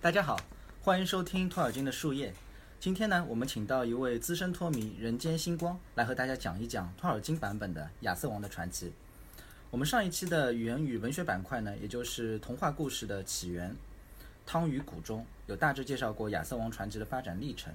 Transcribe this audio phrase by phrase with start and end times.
[0.00, 0.38] 大家好，
[0.80, 2.32] 欢迎收听托尔金的树叶。
[2.78, 8.86] 今天呢，我们请到一位资深托迷人间星光来和大家讲一讲托尔金版本的《亚瑟王的传奇》。
[9.72, 13.74] 我们上一期的语言与文学板块呢，也就是童话故事的起源，
[14.46, 17.74] 汤与谷中有大致介绍过亚瑟王传奇的发展历程。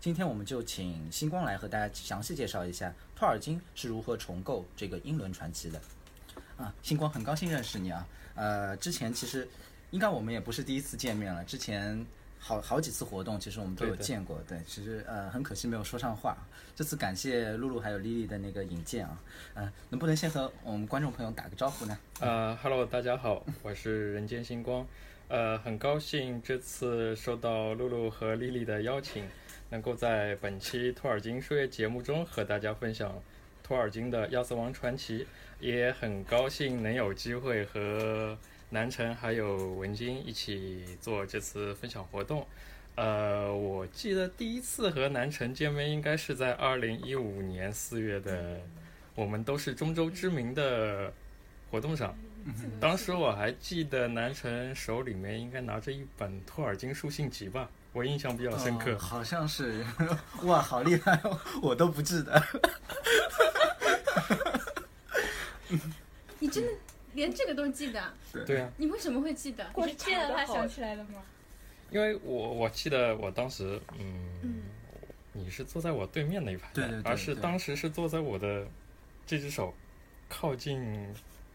[0.00, 5.78] 今天我们就请星光来和大家详细介绍一下托尔金是如何重构这个英伦传奇的。
[6.56, 8.08] 啊，星光，很高兴认识你啊。
[8.34, 9.46] 呃，之前其实
[9.90, 12.04] 应该我们也不是第一次见面了，之前
[12.38, 14.38] 好好几次活动，其实我们都有见过。
[14.46, 16.36] 对，其实呃很可惜没有说上话。
[16.76, 19.20] 这次感谢露露还有丽丽的那个引荐啊，
[19.54, 21.98] 呃，能不能先和我们观众朋友打个招呼呢？
[22.20, 24.86] 呃哈喽，大家好，我是人间星光，
[25.28, 29.26] 呃，很高兴这次受到露露和丽丽的邀请，
[29.70, 33.20] 能够在本期托尔金书业节目中和大家分享
[33.64, 35.20] 托尔金的《亚瑟王传奇》，
[35.58, 38.38] 也很高兴能有机会和
[38.70, 42.46] 南城还有文晶一起做这次分享活动。
[42.96, 48.60] 呃，我记得第一次和南城见面应该是在二零一五年四月的，
[49.14, 51.12] 我们都是中州知名的
[51.70, 52.14] 活动上。
[52.80, 58.94] 当时我还记得南城手里面应该拿着一本托尔金书信集吧，我印象比较深刻。
[58.94, 59.84] 哦好像是，
[60.42, 62.42] 哇，好厉害哦，我都不记得。
[66.40, 66.70] 你真的
[67.18, 68.02] 连这个都记得？
[68.46, 69.66] 对啊，你为什么会记得？
[69.76, 71.22] 你是见了他想起来的吗？
[71.90, 74.62] 因为我我记得我当时，嗯，嗯。
[75.34, 78.66] 你是坐在我对面那一排的，对对对而是当时是坐在我的
[79.24, 79.72] 这只手
[80.28, 81.14] 靠近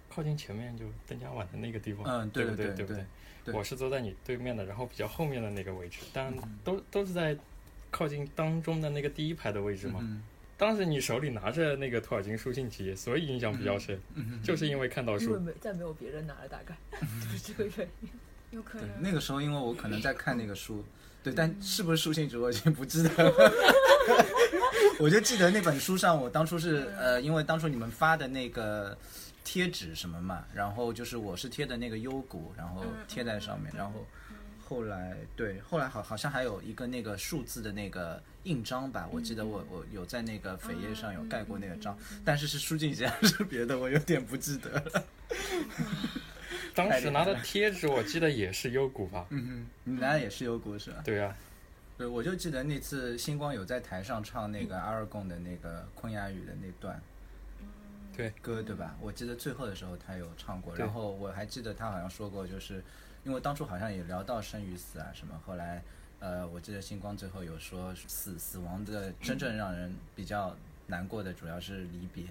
[0.09, 2.67] 靠近前面就邓家碗的那个地方，嗯，对对对？
[2.67, 3.06] 不对不对，
[3.45, 6.59] 对我是坐在你对面的，然后比较后面的那个位置，但嗯。
[6.64, 7.36] 都都是在
[7.91, 10.00] 靠近当中的那个第一排的位置嘛。
[10.02, 10.23] 嗯
[10.64, 15.40] 当时你手里拿着那个托尔金书信集，所以印象比较深，嗯，就是因为看到因为书。
[15.40, 18.09] 没再没有别人拿了，大概 就是这个原因。
[18.51, 18.88] 有可能。
[19.02, 20.85] 那个时候，因为我可能在看那个书，
[21.22, 23.52] 对，但是不是书信纸我已经不记得了。
[25.00, 28.97] 我就记得那本书上，我当初是呃，因为当初你们发的那个
[29.44, 34.06] 贴纸什么嘛，然后就是我是贴的那个幽谷，然后贴在上面，然后
[34.73, 41.95] 后来对，后来好好像还有一个那个数字的那个印章吧，我记得我我有在那个扉页上有盖过那个章，
[42.25, 45.03] 但是是书信集还是别的，我有点不记得了。
[46.73, 49.28] 当时拿的贴纸，我记得也是优谷吧？
[49.29, 51.03] 嗯哼，你拿的也是优谷是吧？
[51.05, 51.38] 对啊，
[52.00, 57.00] 对，我就记得那次星光有在台上唱那个阿尔贡的那个昆雅语的那段
[58.17, 58.95] 对歌，对吧？
[59.00, 62.84] 我记得最后的时候他有唱过，然后我还记得他好像说过，就是
[63.23, 65.81] 因为当初好像也聊到生与死啊什么，后来
[66.19, 70.56] 呃，我记得星光最后有说死死亡的真正让人比较
[70.88, 72.25] 难过的主要是离别，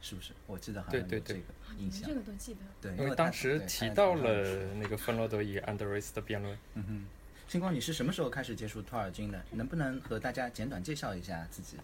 [0.00, 0.32] 是不是？
[0.46, 1.34] 我记得好像有这个
[1.78, 2.60] 印象这，个都记得。
[2.80, 6.56] 对，因为当时提到了那个芬罗德与安德瑞斯的辩论。
[6.74, 7.04] 嗯哼，
[7.48, 9.42] 星光，你是什么时候开始接触托尔金的？
[9.50, 11.76] 能不能和大家简短介绍一下自己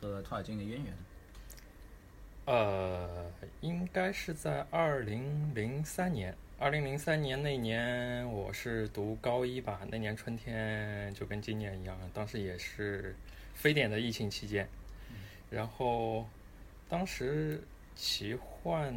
[0.00, 0.94] 和托尔金的渊源？
[2.44, 3.30] 呃，
[3.60, 6.34] 应该是在二零零三年。
[6.62, 9.80] 二零零三年那年，我是读高一吧。
[9.90, 13.16] 那年春天就跟今年一样，当时也是
[13.52, 14.68] 非典的疫情期间。
[15.50, 16.24] 然后，
[16.88, 17.60] 当时
[17.96, 18.94] 奇幻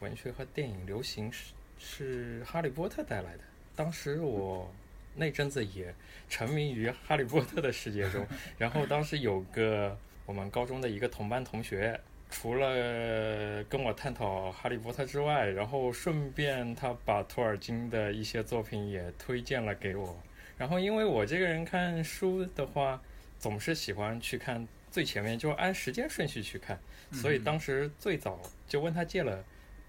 [0.00, 3.44] 文学和电影流行是是哈利波特带来的。
[3.76, 4.68] 当时我
[5.14, 5.94] 那阵子也
[6.28, 8.26] 沉迷于哈利波特的世界中。
[8.58, 12.00] 然后当时有个我们高中的一个同班同学，
[12.30, 20.16] 除了跟我探讨《哈利波特》之外，然后顺便他把托尔金的一些作品也推荐了给我。
[20.56, 23.00] 然后因为我这个人看书的话，
[23.38, 26.78] 总是喜欢去看最前面，就按时间顺序去看，
[27.12, 29.44] 所以当时最早就问他借了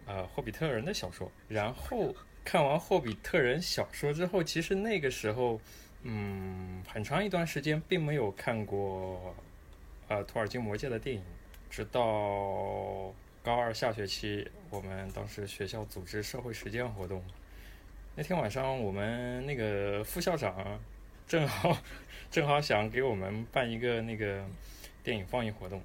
[0.05, 5.59] 呃《霍比特人》的小说，然后看完《霍比特人》小说之后，其实那个时候，
[6.03, 9.35] 嗯，很长一段时间并没有看过
[10.07, 11.21] 呃托尔金魔戒的电影。
[11.69, 13.13] 直到
[13.43, 17.23] 高二下学期，我们当时学校组织社会实践活动，
[18.15, 20.79] 那天晚上我们那个副校长
[21.27, 21.77] 正好
[22.31, 24.43] 正好想给我们办一个那个
[25.03, 25.81] 电影放映活动，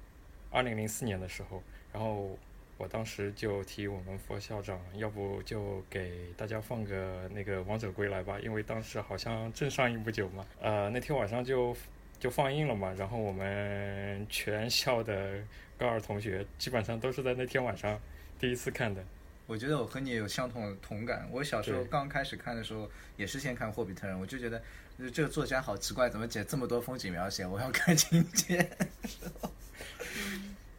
[0.49, 1.61] 二零零四年的时候，
[1.93, 2.37] 然后
[2.77, 11.73] 我当时就提我们副校长，要不就给大家放个那个《王者归来》吧，因为当时好像正上映不久嘛，呃，那天晚上就
[12.19, 15.37] 就放映了嘛，然后我们全校的
[15.77, 17.99] 高二同学基本上都是在那天晚上
[18.39, 19.03] 第一次看的。
[19.47, 21.27] 我觉得我和你有相同的同感。
[21.31, 24.59] 我小时候刚开始看的时候，也是先看《霍比特人》，我就觉得
[24.97, 27.45] 呃这个作家好奇怪，怎么写这么多风景描写？
[27.45, 28.67] 我要看情节。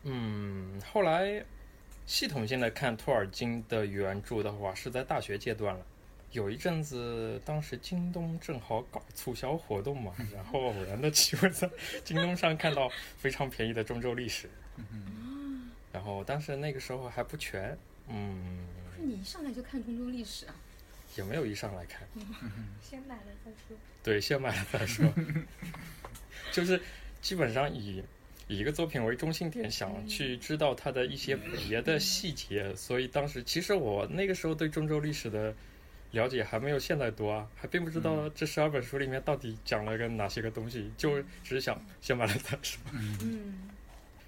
[0.03, 1.45] 嗯，后来
[2.07, 5.87] 系统性的看托尔金的原著的话，是在大学阶段了。
[6.37, 11.69] 有一阵子，当时京东正好搞促销活动嘛，然后偶然的机会在
[12.05, 14.47] 京东上看到非常便宜的中州历史，
[15.91, 17.77] 然后但是那个时候还不全，
[18.09, 20.55] 嗯，不是你一上来就看中州历史啊？
[21.17, 22.07] 也没有一上来看，
[22.83, 23.75] 先买了再说。
[24.03, 25.11] 对，先买了再说，
[26.53, 26.79] 就是
[27.23, 28.05] 基本上以
[28.47, 35.55] 以一个作品为中心点，想去知道它的一些别的细节，所以当时其实我那个时候对中州历史的
[36.17, 42.81] 了解还没有现在多啊，还并不知道这十二本书里面到底讲了个哪些个东西，就只是想先买了再说。
[42.93, 43.71] 嗯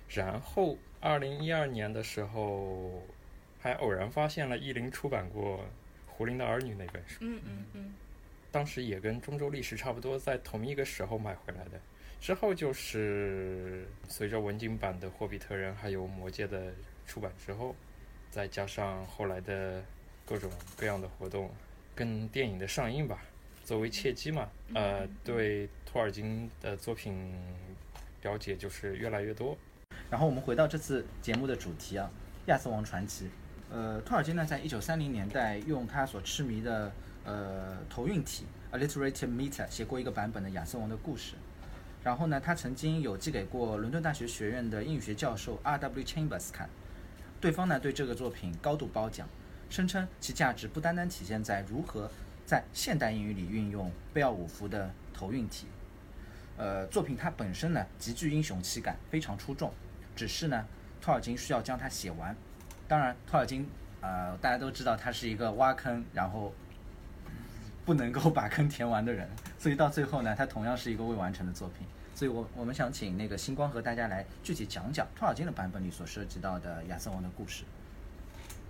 [0.09, 3.03] 然后二零一二年的时候，
[3.61, 5.59] 还偶然发现了译林出版过
[6.07, 7.17] 《胡林的儿女》那本书。
[7.21, 7.95] 嗯嗯嗯，
[8.51, 11.81] 当时也跟中州历史差不多，在同一个时候买回来的。
[12.21, 16.73] 之后就是随着文景版的《霍比特人》还有《魔戒》的
[17.07, 17.77] 出版之后，
[18.31, 19.85] 再加上后来的
[20.25, 21.51] 各种各样的活动，
[21.99, 23.19] 跟电影的上映吧，
[23.65, 27.35] 作为契机嘛，呃，对托尔金的作品
[28.23, 29.59] 了解就是越来越多。
[30.09, 32.09] 然后我们回到这次节目的主题啊，
[32.49, 33.25] 《亚瑟王传奇》。
[33.69, 36.93] 呃，托尔金呢，在一九三零年代用他所痴迷的
[37.25, 41.35] 呃头韵体 （alliterated meter） 写过一个版本的亚瑟王的故事。
[42.05, 46.05] 然后呢，他曾经有寄给过伦敦大学学院的英语学教授 R.W.
[46.05, 46.71] Chambers 看，
[47.41, 49.29] 对方呢对这个作品高度褒奖，
[49.71, 52.11] 声称其价值不单单体现在如何
[52.47, 55.67] 在现代英语里运用贝奥武夫的头韵体，
[56.57, 59.73] 呃，作品它本身呢极具英雄气概，非常出众。
[60.17, 60.67] 只是呢，
[61.01, 62.35] 托尔金需要将它写完。
[62.89, 63.69] 当然，托尔金
[64.01, 66.53] 呃，大家都知道他是一个挖坑，然后
[67.85, 69.29] 不能够把坑填完的人，
[69.59, 71.87] 所以到最后呢，他同样是一个未完成的作品。
[72.15, 77.63] 所以我我们想请那个星光和大家来具体讲讲托尔金的版本里所涉及到的亚瑟王的故事。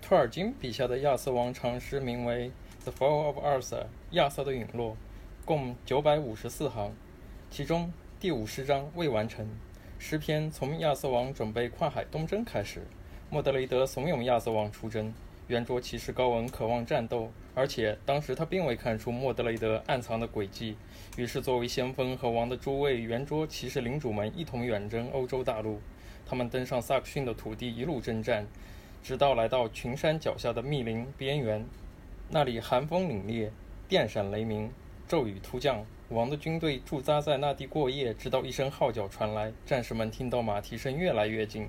[0.09, 2.51] 托尔金笔下的亚瑟王长诗名为
[2.83, 3.83] 《The Fall of Arthur》，
[4.13, 4.97] 亚瑟的陨落，
[5.45, 6.95] 共九百五十四行，
[7.51, 9.47] 其中第五十章未完成。
[9.99, 12.81] 诗篇从亚瑟王准备跨海东征开始，
[13.29, 15.13] 莫德雷德怂恿亚瑟王出征。
[15.49, 20.79] 圆桌骑士高文渴望战斗，而且当时他并未看出莫德雷德暗藏的诡计。
[21.19, 25.83] 于是，作为先锋和王的诸位圆桌骑士领主们一同远征欧洲大陆。
[26.25, 28.47] 他们登上萨克逊的土地，一路征战，
[29.03, 31.65] 直到来到群山脚下的密林边缘。
[32.29, 33.51] 那里寒风凛冽，
[33.89, 34.71] 电闪雷鸣，
[35.07, 35.85] 骤雨突降。
[36.11, 41.69] 王的军队驻扎在那地过夜，直到一声号角传来，战士们听到马蹄声越来越近，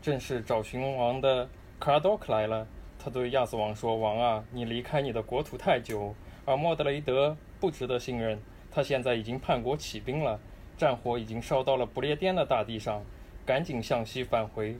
[0.00, 1.48] 正是找寻王的
[1.78, 2.66] 卡尔多克来了。
[2.98, 6.14] 他对亚瑟王说：“王啊，你离开你的国土太久，
[6.46, 8.40] 而莫德雷德不值得信任。
[8.70, 10.40] 他现在已经叛国起兵了，
[10.76, 13.04] 战火已经烧到了不列颠的大地上，
[13.44, 14.76] 赶紧向西返回。”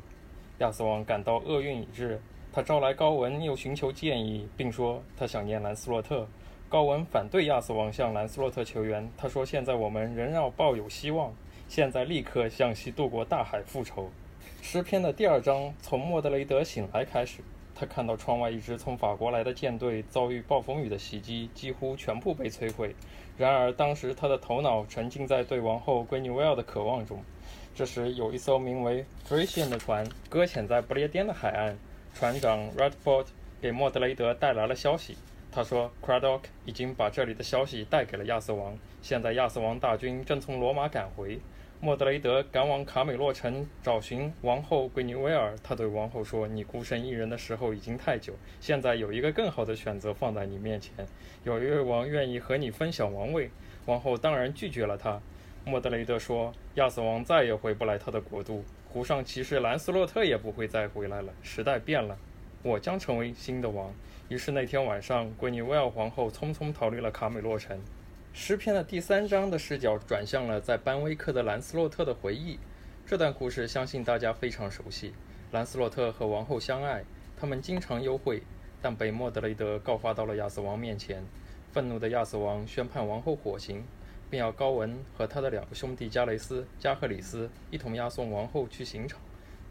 [0.58, 2.18] 亚瑟王感到厄运已至，
[2.50, 6.26] 他招来高文，又寻求建议，并说他想念兰斯洛特。
[6.68, 11.32] 高文反对亚瑟王向兰斯洛特求援，他说：“现在我们仍要抱有希望，
[11.68, 14.10] 现在立刻向西渡过大海复仇。”
[14.62, 17.42] 诗篇的第二章从莫德雷德醒来开始。
[17.78, 22.96] 他看到窗外一支从法国来的舰队遭遇暴风雨的袭击，几乎全部被摧毁。
[23.36, 27.22] 然而，当时他的头脑沉浸在对王后圭尼维尔的渴望中。
[27.76, 31.76] 这时，有一艘名为 Frisian 的船搁浅在不列颠的海岸。
[32.14, 33.26] 船长 Radford
[33.60, 35.14] 给莫德雷德带来了消息。
[35.52, 38.78] 他说，Cradock 已经把这里的消息带给了亚瑟王。
[39.02, 41.38] 现在，亚瑟王大军正从罗马赶回。
[41.78, 45.54] 莫德雷德赶往卡美洛城找寻王后桂尼维尔。
[45.62, 50.94] 他对王后说：“你孤身一人的时候已经太久，现在有一个更好的选择放在你面前，
[51.44, 53.50] 有一位王愿意和你分享王位。”
[53.84, 55.20] 王后当然拒绝了他。
[55.68, 61.32] 莫德雷德说：“亚瑟王再也回不来他的国度，湖上骑士兰斯洛特也不会再回来了。
[61.42, 62.16] 时代变了，
[62.62, 63.92] 我将成为新的王。”
[64.30, 67.76] 于是那天晚上，闺女威尔皇后匆匆逃离了卡美洛城。
[68.32, 72.60] 诗篇的第三章的视角转向了在班威克的兰斯洛特的回忆。
[73.04, 75.12] 这段故事相信大家非常熟悉。
[75.50, 77.02] 兰斯洛特和王后相爱，
[77.36, 78.40] 他们经常幽会，
[78.80, 81.24] 但被莫德雷德告发到了亚瑟王面前。
[81.72, 83.84] 愤怒的亚瑟王宣判王后火刑，
[84.30, 89.20] 并要高文和他的两个兄弟加雷斯、加赫里斯一同押送王后去刑场。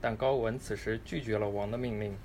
[0.02, 2.16] 但高文此时拒绝了王的命令。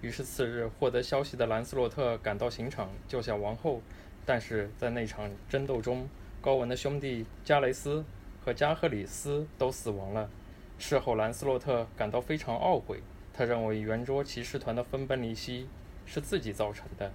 [0.00, 3.80] 于是次日，获得消息的兰斯洛特赶到刑场救下王后。
[4.26, 6.08] 但是在那场争斗中，
[6.40, 8.04] 高文的兄弟加雷斯
[8.44, 10.30] 和加赫里斯都死亡了。
[10.78, 13.00] 事后，兰斯洛特感到非常懊悔，
[13.32, 15.68] 他认为圆桌骑士团的分崩离析
[16.06, 17.12] 是自己造成的，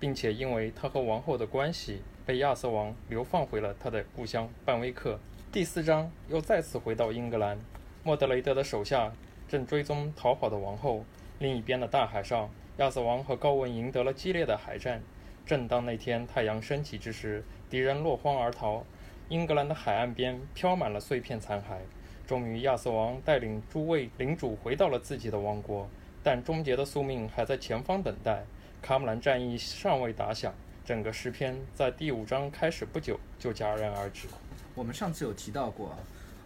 [0.00, 5.16] 并且因为他和王后的关系，被亚瑟王流放回了他的故乡半威克。
[5.52, 7.56] 第四章又再次回到英格兰，
[8.02, 9.12] 莫德雷德的手下
[9.48, 11.04] 正追踪逃跑的王后。
[11.38, 15.00] 另一边的大海上，亚瑟王和高文赢得了激烈的海战。
[15.46, 18.84] 正当那天太阳升起之时，敌人落荒而逃，
[19.28, 21.78] 英格兰的海岸边飘满了碎片残骸。
[22.26, 25.88] 终于，亚瑟王带领诸位领主回到了自己的王国，
[26.24, 28.42] 但终结的宿命还在前方等待。
[28.82, 30.52] 卡姆兰战役尚未打响，
[30.86, 34.28] 整个诗篇在第五章开始不久就戛然而止。
[34.72, 35.92] 我们上次有提到过，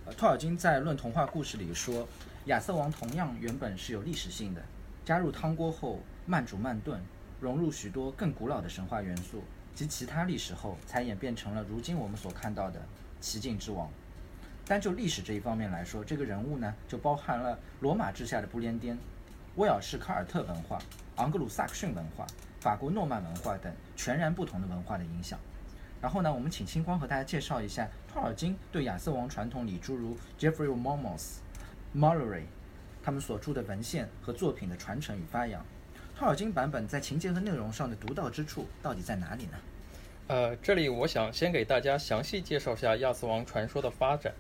[0.07, 2.09] 呃，托尔金在《论童话故事》里说，
[2.47, 4.63] 亚瑟王同样原本是有历史性的，
[5.05, 6.99] 加入汤锅后慢煮慢炖，
[7.39, 9.45] 融入许多更古老的神话元素
[9.75, 12.81] 及其他历史后，才演变成了如今我们所看到的
[13.21, 13.91] 奇境之王。
[14.65, 18.97] 单就历史这一方面来说，这个人物呢，就包含了罗马之下的不列颠、
[19.57, 20.79] 威尔士卡尔特文化、
[21.17, 22.27] 昂格鲁萨克逊文化、
[22.61, 25.38] 法国诺曼文化等全然不同的文化的影响。
[26.00, 31.38] 然后呢，我们请星光和大家介绍一下托尔金对亚瑟王传统里诸如 Jeffrey Momus、
[31.95, 32.45] Malory
[33.02, 35.64] 他们所著的文献和作品的传承与发扬。
[36.17, 39.59] 托尔金版本在情节和内容上的独到之处到底在哪里呢？
[40.29, 44.33] 呃，这里我想先给大家详细介绍下亚瑟王传说的发展。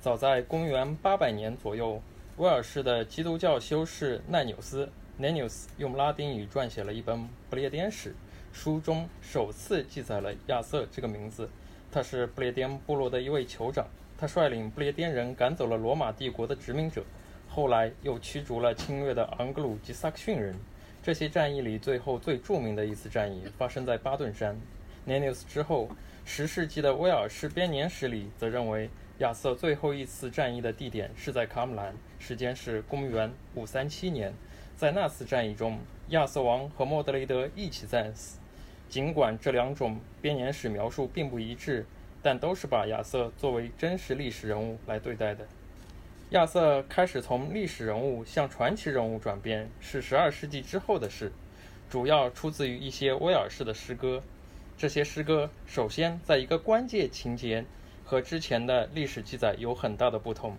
[0.00, 2.02] 早在公元800年左右，
[2.36, 4.90] 威尔士的基督教修士奈纽斯
[5.20, 7.18] （Nennius） 用拉丁语撰写了一本
[7.48, 8.10] 《不列颠史》，
[8.52, 11.48] 书中首次记载了亚瑟这个名字。
[11.92, 13.86] 他是不列颠部落的一位酋长，
[14.18, 17.04] 他率领不列颠人赶走了罗马帝国的殖民者，
[17.48, 20.54] 后来又驱逐了侵略的昂格鲁及萨克逊人。
[21.02, 24.58] 这些战役里，最后最著名的一次战役发生在巴顿山。
[25.06, 25.88] Nennius 之后，
[26.24, 28.90] 十世纪的威尔士编年史里则认为。
[29.18, 34.34] 亚瑟最后一次战役的地点是在卡姆兰，时间是公元537年。
[34.76, 35.78] 在那次战役中，
[36.08, 38.38] 亚瑟王和莫德雷德一起战死。
[38.88, 41.86] 尽管这两种编年史描述并不一致，
[42.22, 45.46] 但都是把亚瑟作为真实历史人物来对待的。
[46.30, 51.32] 亚瑟开始从历史人物向传奇人物转变是12世纪之后的事，
[51.88, 54.22] 主要出自于一些威尔士的诗歌。
[54.76, 57.64] 这些诗歌首先在一个关键情节。
[58.06, 60.54] 和之前的历史记载有很大的不同。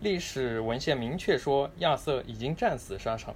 [0.00, 3.32] 历史文献明确说亚瑟已经战死沙场，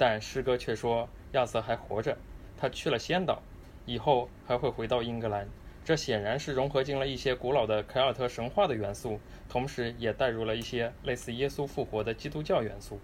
[0.00, 2.16] 但诗歌却说亚瑟还活着，
[2.56, 3.42] 他去了仙岛，
[3.84, 5.46] 以后还会回到英格兰。
[5.84, 12.98] 这显然是融合进了一些古老的凯尔特神话的元素，同时也带入了一些类似耶稣复活的基督教元素。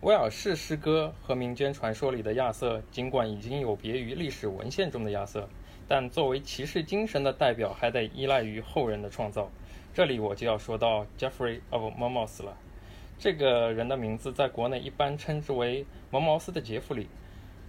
[0.00, 5.46] 威尔士诗歌和民间传说里的亚瑟，尽管已经有别于历史文献中的亚瑟。
[5.86, 9.50] 但作为骑士精神的代表，还得依赖于后人的创造。
[9.92, 12.56] 这里我就要说到 Jeffrey of Monmouth 了。
[13.18, 17.08] 这个人的名字在国内一般称之为蒙茅斯的杰弗里。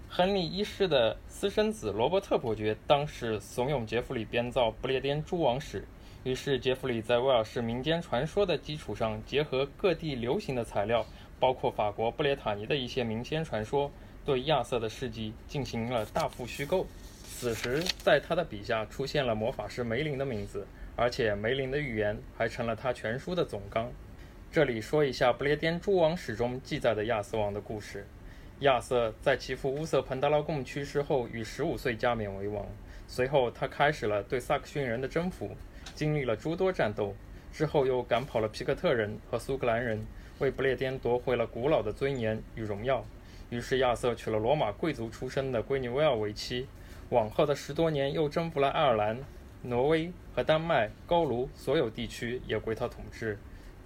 [0.10, 5.82] 亨利一世的私生子罗伯特伯爵当时怂恿杰弗里编造《不列颠诸王史》，
[6.24, 11.06] 于是杰弗里在威尔士民间传说的基础上，结合各地流行的材料，
[11.40, 13.92] 包括法国布列塔尼的一些民间传说，
[14.26, 16.86] 对亚瑟的事迹进行了大幅虚构。
[17.24, 23.92] 此时，在他的笔下出现了魔法师梅林的名字，而且梅林的预言还成了他全书的总纲。
[24.50, 28.08] 这里说一下《不列颠诸王史》中记载的亚瑟王的故事。
[28.62, 32.66] 亚瑟在其父乌瑟彭达拉贡去世后，于十五岁加冕为王。
[33.08, 35.52] 随后，他开始了对萨克逊人的征服，
[35.94, 37.14] 经历了诸多战斗，
[37.52, 40.04] 之后又赶跑了皮克特人和苏格兰人，
[40.40, 43.06] 为不列颠夺回了古老的尊严与荣耀。
[43.50, 46.68] 于是，亚瑟娶了罗马贵族出身的闺女威尔为妻。
[47.10, 49.20] 往后的十多年，又征服了爱尔兰、
[49.62, 53.38] 挪威和丹麦，高卢所有地区也归他统治。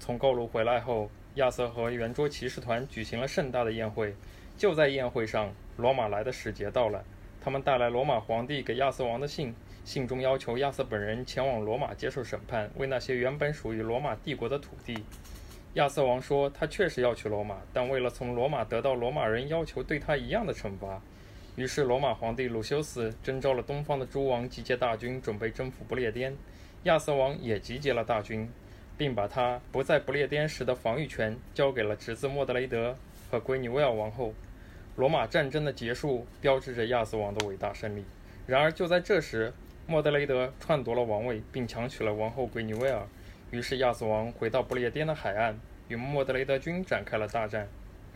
[0.02, 4.16] 从高卢回来后，亚瑟和圆桌骑士团举行了盛大的宴会。
[4.58, 7.06] 就在宴会上，罗马来的使节到了，
[7.40, 9.54] 他们带来罗马皇帝给亚瑟王的信，
[9.86, 15.06] 信中要求亚瑟本人前往罗马接受审判，为那些原本属于罗马帝国的土地。
[15.76, 21.00] 亚瑟王说，他确实要去罗马，但为了从罗马得到罗马人要求对他一样的惩罚。
[21.56, 26.36] 于是，罗马皇帝鲁修斯征召了东方的诸王，集结大军，准备征服不列颠。
[26.86, 28.50] 亚瑟王也集结了大军，
[29.02, 32.96] 并把他不在不列颠时的防御权交给了侄子莫德雷德
[33.32, 34.32] 和闺女威尔王后。
[34.96, 38.06] 罗马战争的结束，标志着亚瑟王的伟大胜利。
[38.46, 39.52] 然而，就在这时，
[39.88, 43.02] 莫德雷德篡夺了王位，并强娶了王后闺女威尔。
[43.50, 47.68] 于是，亚瑟王回到不列颠的海岸，与莫德雷德军展开了大战。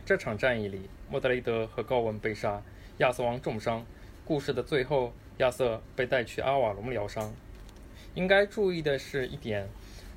[0.05, 2.61] 这场战役里，莫德雷德和高文被杀。
[2.99, 3.83] 亚瑟王重伤，
[4.23, 7.33] 故事的最后，亚瑟被带去阿瓦隆疗伤。
[8.13, 9.67] 应该注意的是一点，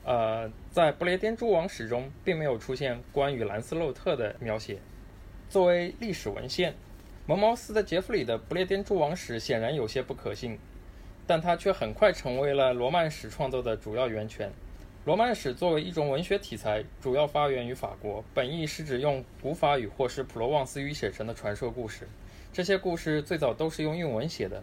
[0.08, 4.78] 呃，在不列颠诸王史中，并没有出现关于兰斯洛特的描写。
[5.50, 6.74] 作为历史文献，
[7.26, 10.58] 蒙茅斯的杰弗里的不列颠诸王史显然有些不可信，
[11.26, 14.50] 但它却很快成为了罗曼史创作的主要源泉。
[15.04, 22.08] 罗曼史作为一种文学题材，主要发源于法国，本意是指用古法语或是普罗旺斯语写成的传说故事。
[22.50, 24.62] 这些故事最早都是用韵文写的。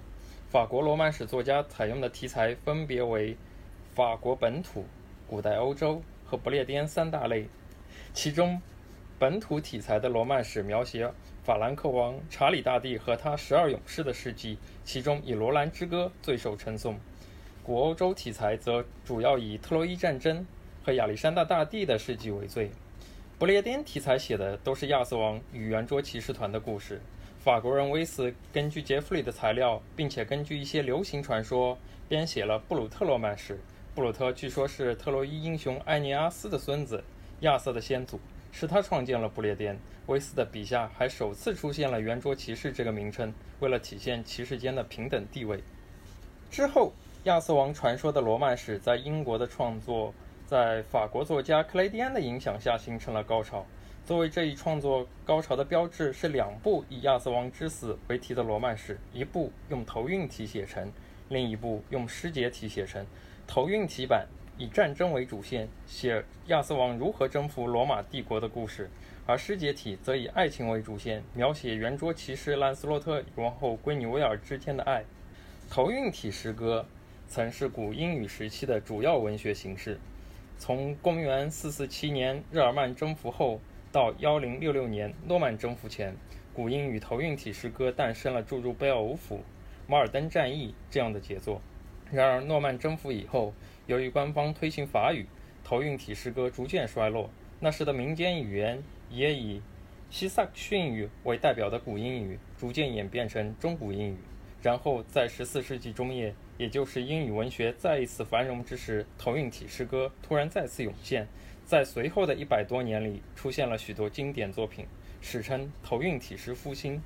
[0.50, 3.38] 法国罗曼史作家采用的题材分别为
[3.94, 4.84] 法国本土、
[5.28, 7.48] 古代欧洲和不列颠三大类。
[8.14, 8.62] 其中，
[9.18, 11.10] 本土题材的罗曼史描写
[11.44, 16.98] 法兰克王查理大帝和他十二勇士的事迹，其中以《罗兰之歌》最受称颂。
[17.64, 20.46] 古欧洲题材则主要以特洛伊战争
[20.84, 22.70] 和亚历山大大帝的事迹为最。
[23.38, 27.02] 不列颠题材写的都是亚瑟王与圆桌骑士团的故事。
[27.40, 31.78] 法国人威斯根据杰弗里的材料，并且根据一些流行传说，
[32.08, 33.60] 编写了布鲁特罗曼史。
[33.96, 37.02] 布鲁特据说是特洛伊英雄埃尼阿斯的孙子，
[37.40, 38.20] 亚瑟的先祖，
[38.52, 39.80] 是他创建了不列颠。
[40.08, 45.64] 威斯的笔下还首次出现了圆桌骑士这个名称，为了体现骑士间的平等地位。
[46.52, 46.92] 之后，
[47.24, 50.14] 亚瑟王传说的罗曼史在英国的创作，
[50.46, 53.66] 在法国作家克雷蒂安的影响下形成了高潮。
[54.06, 60.92] 作为这一创作高潮的标志，是两部以亚瑟王之死为题的罗曼史，一部用头韵体写成，
[61.30, 63.06] 另一部用诗节体写成。
[63.48, 64.28] 头韵体版
[64.58, 68.86] 以战争为主线，写亚瑟王如何征服罗马帝国的故事；
[69.26, 75.04] 而诗节体则以爱情为主线，描写圆桌骑士兰斯洛特与王后圭尼维尔之间的爱。
[75.70, 76.86] 头韵体诗歌
[77.28, 80.00] 曾是古英语时期的主要文学形式，
[80.58, 83.60] 从公元447年日耳曼征服后。
[83.92, 86.14] 到幺零六六年诺曼征服前，
[86.54, 89.42] 古英语头韵体诗歌诞生了注入贝奥武府、
[89.88, 91.62] 马尔登战役这样的杰作。
[92.12, 93.54] 然而，诺曼征服以后，
[93.88, 95.26] 由于官方推行法语，
[95.64, 97.30] 头韵体诗歌逐渐衰落。
[97.60, 99.62] 那时的民间语言也以
[100.10, 104.18] 西萨克逊语为代表的古英语，逐渐演变成中古英语。
[104.62, 111.28] 然后，在十四世纪中叶，也就是英语文学再一次繁荣之时，头韵体诗歌突然再次涌现。
[111.66, 114.86] 在随后的一百多年里，出现了许多经典作品，
[115.22, 117.02] 史称头韵体诗复兴。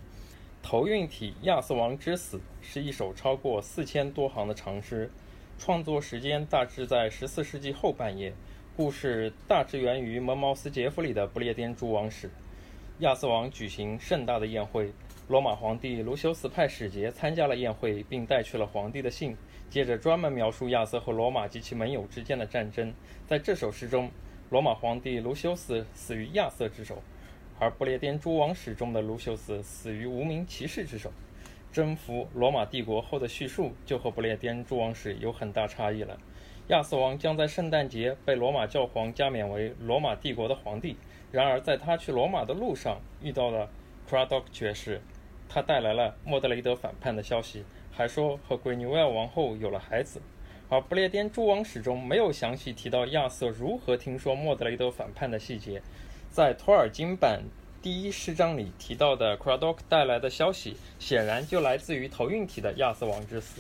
[0.62, 5.10] 头韵体《亚瑟王之死》是一首超过四千多行的长诗，
[5.58, 8.34] 创作时间大致在十四世纪后半叶。
[8.76, 12.30] 故事大致源于蒙茅斯杰弗里的不列颠诸王史。
[13.00, 14.92] 亚瑟王举行盛大的宴会，
[15.28, 19.36] 罗马皇帝卢修斯派使节参加了宴会，并带去了皇帝的信，
[19.70, 22.94] 接着专门描述亚瑟和罗马及其盟友之间的战争。
[23.26, 24.12] 在这首诗中。
[24.52, 27.04] 罗马皇帝卢修斯死于亚瑟之手，
[27.60, 31.12] 而不列颠诸王史中的卢修斯死于无名骑士之手。
[31.72, 36.18] 征服罗马帝国后的叙述就和不列颠诸王史有很大差异了。
[36.70, 40.96] 亚瑟王将在圣诞节被罗马教皇加冕为罗马帝国的皇帝，
[41.32, 43.70] 然而在他去罗马的路上遇到了
[44.10, 45.02] Cradock 爵士，
[45.48, 50.22] 他带来了莫德雷德反叛的消息，还说和圭尼维尔王后有了孩子。
[50.70, 55.82] 而不列颠诸王史中没有详细提到亚瑟如何听说莫德雷德反叛的细节，
[56.32, 57.42] 在托尔金版
[57.82, 63.60] 第一诗章里提到的 Cradock 带来的消息，显然就来自于头运体的亚瑟王之死。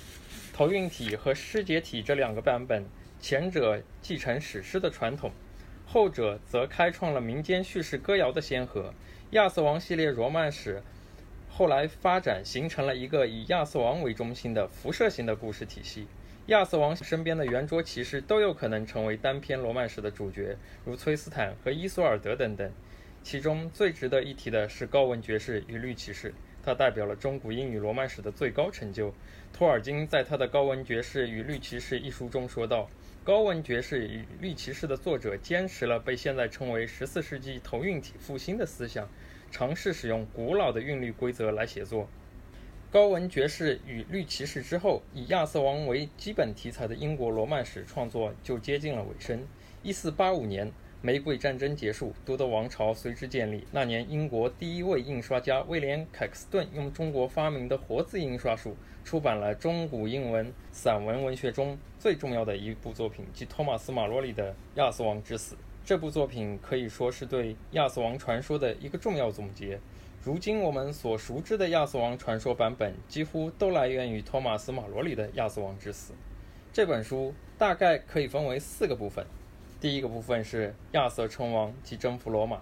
[0.53, 2.85] 头运体和诗节体这两个版本，
[3.19, 5.31] 前者继承史诗的传统，
[5.87, 8.93] 后者则开创了民间叙事歌谣的先河。
[9.31, 10.81] 亚瑟王系列罗曼史
[11.49, 16.07] 后来发展形成了一个以亚瑟王为中心的辐射型的故事体系。
[16.49, 22.71] 亚瑟王身边的圆桌骑士都有可能成为单篇罗曼史的主角，如崔斯坦和伊索尔德等等。
[23.21, 26.33] 其中最值得一提的是高文爵士与绿骑士，
[26.63, 29.13] 他代表了中古英语罗曼史的最高成就。
[29.53, 32.89] 托尔金在他的《高文爵士与绿骑士》一书中说道
[33.23, 39.07] ：“高文爵士与绿骑士的作者坚持了被现在称为十四世纪头韵体复兴的思想，
[39.51, 42.09] 尝试使用古老的韵律规则来写作。”
[42.91, 49.45] 高文爵士与绿骑士之后，以亚瑟王为基本题材的英国罗曼史创作就接近了尾声。
[49.83, 53.63] 一四八五年，玫瑰战争结束，都德王朝随之建立。
[53.71, 58.75] 那年，英国第一位印刷家威廉·凯克斯顿用中国发明的活字印刷术
[59.05, 65.53] 出版了中古英文散文文学中最重要的一部作品，即托马斯·马罗里的《亚瑟王之死》。
[65.85, 69.79] 这部作品可以说是对亚瑟王传说的一个重要总结。
[70.21, 76.11] 如今我们所熟知的亚瑟王传说版本，几乎都来源于托马斯·马罗里的《亚瑟王之死》。
[76.73, 79.25] 这本书大概可以分为四个部分：
[79.79, 82.57] 第一个部分是亚瑟称王及征服罗马；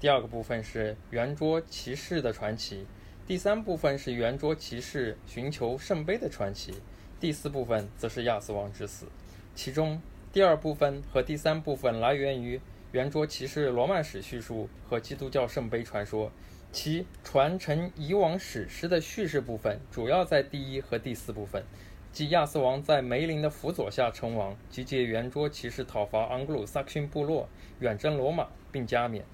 [0.00, 2.84] 第二个部分是圆桌骑士的传奇；
[3.24, 6.72] 第三部分是圆桌骑士寻求圣杯的传奇；
[7.20, 9.06] 第四部分则是亚瑟王之死。
[9.54, 16.32] 其中，第二部分和第三部分来源于圆桌骑士罗曼史叙述和基督教圣杯传说。
[16.76, 21.64] 其传承以往史诗的叙事部分，主要在第一和第四部分，
[22.12, 27.48] 即亚瑟王在梅林的辅佐下称王，集结圆桌骑士讨伐昂格鲁萨克逊部落，
[27.80, 29.24] 远征罗马并加冕。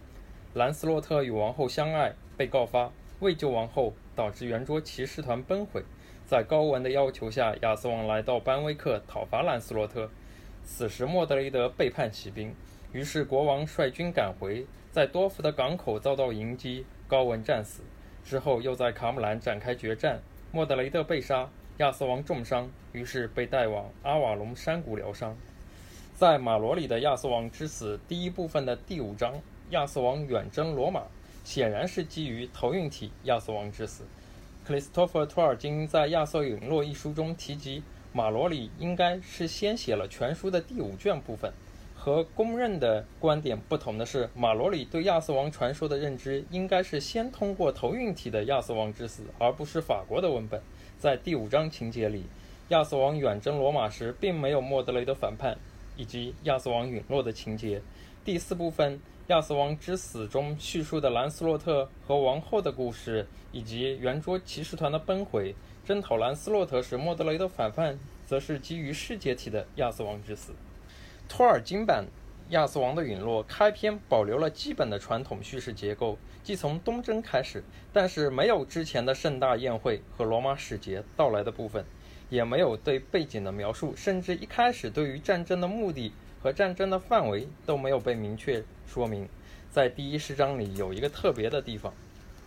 [0.55, 5.83] 兰斯洛特与王后相爱，被告发为救王后导致圆桌骑士团崩毁。
[6.25, 10.09] 在高文的要求下，亚瑟王来到班威克讨伐兰斯洛特。
[10.63, 12.55] 此时，莫德雷德背叛骑兵，
[12.93, 17.83] 于是国王率军赶回，在多福的港口遭到迎击，高文战死。
[18.25, 20.19] 之后又在卡姆兰展开决战，
[20.51, 21.47] 莫德雷德被杀，
[21.77, 25.37] 亚瑟王重伤，于是被带往阿瓦隆山谷疗伤。
[26.15, 29.35] 在马罗里的亚瑟王之死第一部分的第五章，
[29.73, 31.03] 亚瑟王远征罗马，
[31.45, 34.05] 显然是基于投运体亚瑟王之死。
[34.65, 37.83] 克里斯托弗·托尔金在《亚瑟陨落》一书中提及，
[38.15, 41.53] 马罗里应该是先写了全书的第五卷部分。
[42.05, 50.61] 和公认的观点不同的是，马罗里对亚瑟王传说的认知应该是先通过投运体的亚瑟王之死，而不是法国的文本。
[50.99, 52.25] 在第五章情节里，
[52.71, 55.57] 亚瑟王远征罗马时并没有莫德雷的反叛
[55.97, 57.81] 以及亚瑟王陨落的情节。
[58.25, 58.97] 第四部分
[59.29, 65.55] 《亚瑟王之死》中叙述的兰斯洛特和王后的故事，以及圆桌骑士团的崩毁、
[65.87, 70.53] 征讨兰斯洛特时莫德雷的反叛，则是基于世界体的亚瑟王之死。
[71.29, 72.05] 托尔金版
[72.53, 81.85] 《亚瑟王的陨落》开篇保留了基本的传统叙事结构，即从东征开始，但是没有之前的盛大宴会和罗马使节到来的部分，
[82.29, 89.27] 也没有对背景的描述，甚至一开始对于战争的目的和战争的范围都没有被明确说明。
[89.71, 91.95] 在第一诗章里有一个特别的地方，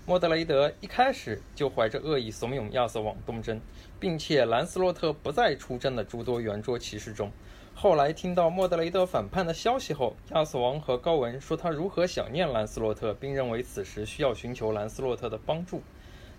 [0.05, 3.59] 莫德雷德一开始就怀着恶意怂恿亚瑟王东征，
[3.99, 7.31] 并且兰斯洛特不在出征的诸多圆桌骑士中。
[7.77, 15.81] 后来听到莫德雷德反叛的消息后，亚瑟王和高文说他如何想念兰斯洛特，并认为此时需要寻求兰斯洛特的帮助。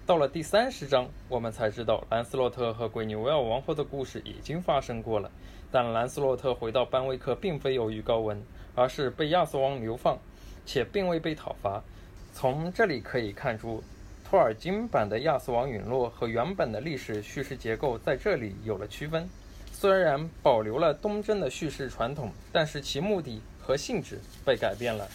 [0.06, 5.30] 到了第三十章，我们才知道兰斯洛特和鬼尼维尔王后的故事已经发生过了。
[5.70, 8.42] 但兰斯洛特回到班威克并非由于高文，
[8.74, 10.18] 而是被亚瑟王流放，
[10.64, 11.84] 且并未被讨伐。
[12.32, 13.84] 从这里可以看出，
[14.24, 19.28] 托尔金版的亚瑟王陨落和原本的历史叙事结构在这里有了区分。
[19.78, 25.06] 虽然保留了东征的叙事传统，但是其目的和性质被改变了。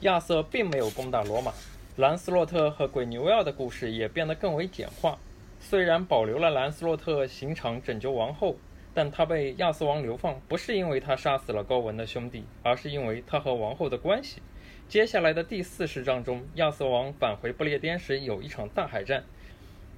[0.00, 1.52] 亚瑟并没有攻打罗马，
[1.96, 5.18] 兰斯洛特和鬼牛要的故事也变得更为简化。
[5.60, 8.56] 虽然保留了兰斯洛特刑场拯救王后，
[8.94, 14.40] 但他被亚瑟王流放不是因为他杀死了高文的兄弟，而是因为他和王后的关系。
[14.88, 19.22] 接下来的第四十章中，亚瑟王返回不列颠时有一场大海战。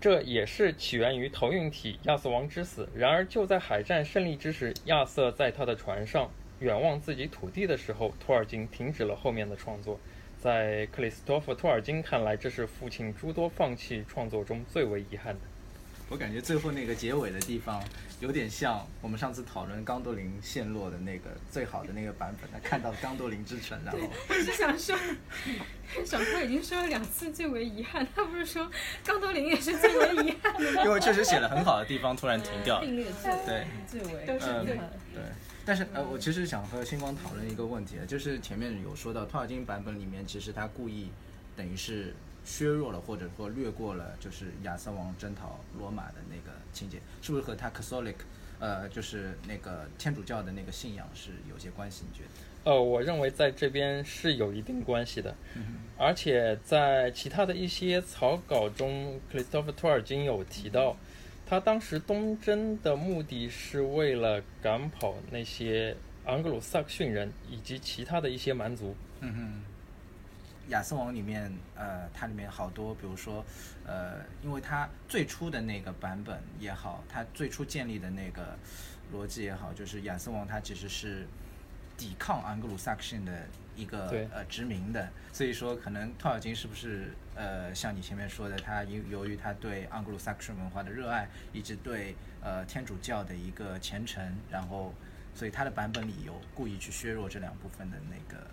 [0.05, 2.87] 这也是起源于投影体亚瑟王之死。
[2.95, 9.99] 然而，就在海战胜利之时，亚瑟在他的船上远望自己土地的时候，托尔金停止了后面的创作。
[10.37, 15.41] 在克里斯托弗·托尔金看来，这是父亲诸多放弃创作中最为遗憾的。
[16.11, 17.83] 我感觉最后那个结尾的地方，
[18.21, 24.97] 有点像我们上次讨论刚多林陷落的那个最好的那个版本，他看到刚多林之城，然后我是想说，
[26.05, 28.71] 小说已经说了两次最为遗憾，他不是说
[29.05, 30.85] 刚多林也是最为遗憾的吗？
[30.85, 35.23] 因为确实写了很好的地方突然停掉了，并列最对最为都是嗯对对。
[35.67, 41.09] 但是呃，我其实想和星光讨论一个问题，就是前面有说到托尔金版本里面，其实他故意
[41.57, 48.17] 等于是削弱了或者说略过了，就是亚瑟王征讨罗马的那个情节，是不是和他 Catholic，
[48.59, 52.05] 呃，就是那个天主教的那个信仰是有些关系？
[52.11, 52.71] 你觉得？
[52.71, 55.35] 呃，我认为在这边是有一定关系的，
[55.99, 60.97] 而且在其他的一些草稿中，克里斯托尔金有提到，
[61.45, 65.95] 他当时东征的目的是为了赶跑那些
[66.27, 68.97] 盎格鲁撒克逊人以及其他的一些蛮族。
[69.21, 69.63] 嗯哼，
[70.69, 73.45] 亚瑟王里面，呃，它里面好多，比如说，
[73.87, 78.57] 呃，因为它最初的那个版本也好，它最初建立的那个
[79.13, 81.27] 逻辑也好，就是亚瑟王他其实是
[81.97, 83.47] 抵抗盎格鲁撒克逊的
[83.77, 94.95] 一个呃殖民的，所以说可能托尔金是不是呃像你前面说的，他由由于他对盎格鲁撒克逊文化的热爱，以及对呃天主教的一个虔诚，然后
[95.35, 98.47] 所以他的版本里有故意去削弱这两部分的那个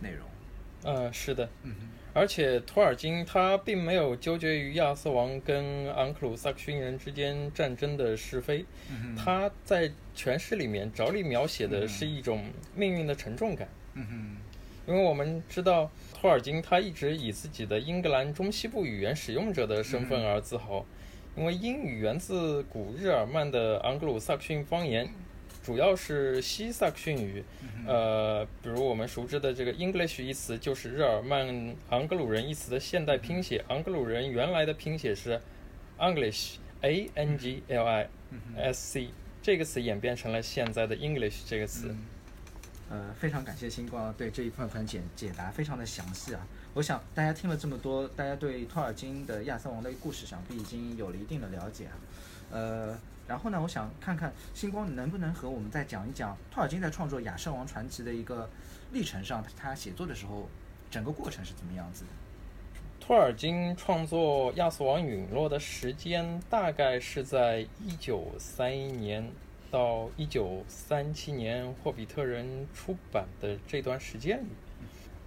[0.00, 0.26] 内容。
[0.86, 1.74] 呃，是的，嗯。
[2.14, 13.68] 而且托尔金他并没有纠结于亚瑟王跟昂格鲁萨克逊人之间战争的是非，嗯他在诠释里面着力描写的是一种命运的沉重感。
[13.92, 20.86] 嗯哼，因为我们知道托尔金他一直以自己的英格兰中西部语言使用者的身份而自豪，
[21.36, 25.06] 因为英语源自古日耳曼的昂格鲁萨克逊方言，
[25.66, 27.42] 主要是西萨克逊语。
[27.88, 31.44] 呃，比如我们熟知的这个 English 一词，就是日耳曼
[31.90, 33.64] 盎格鲁人一词的现代拼写。
[33.68, 35.40] 盎格鲁人原来的拼写是
[35.98, 38.08] English，A N G L I
[38.56, 39.08] S C，
[39.42, 41.92] 这个词演变成了现在的 English 这个词。
[42.88, 46.46] 呃，非常感谢星光对这一部分解解答非常的详细啊。
[46.74, 51.98] 我想大家听了这么多，大家对托尔金的亚瑟王的故事想必已经有了一定的了解啊。
[52.50, 58.48] 呃，然后呢，我想看看星光能不能和我们再讲一讲托尔金在创作《亚瑟王传奇》的一个
[58.92, 60.48] 历程上，他写作的时候
[60.90, 62.10] 整个过程是怎么样子的？
[62.98, 69.30] 托尔金创作《亚瑟王陨落》的时间大概是在一九三一年。
[69.68, 74.46] 到一九三七年，霍比特人出版的这段时间里，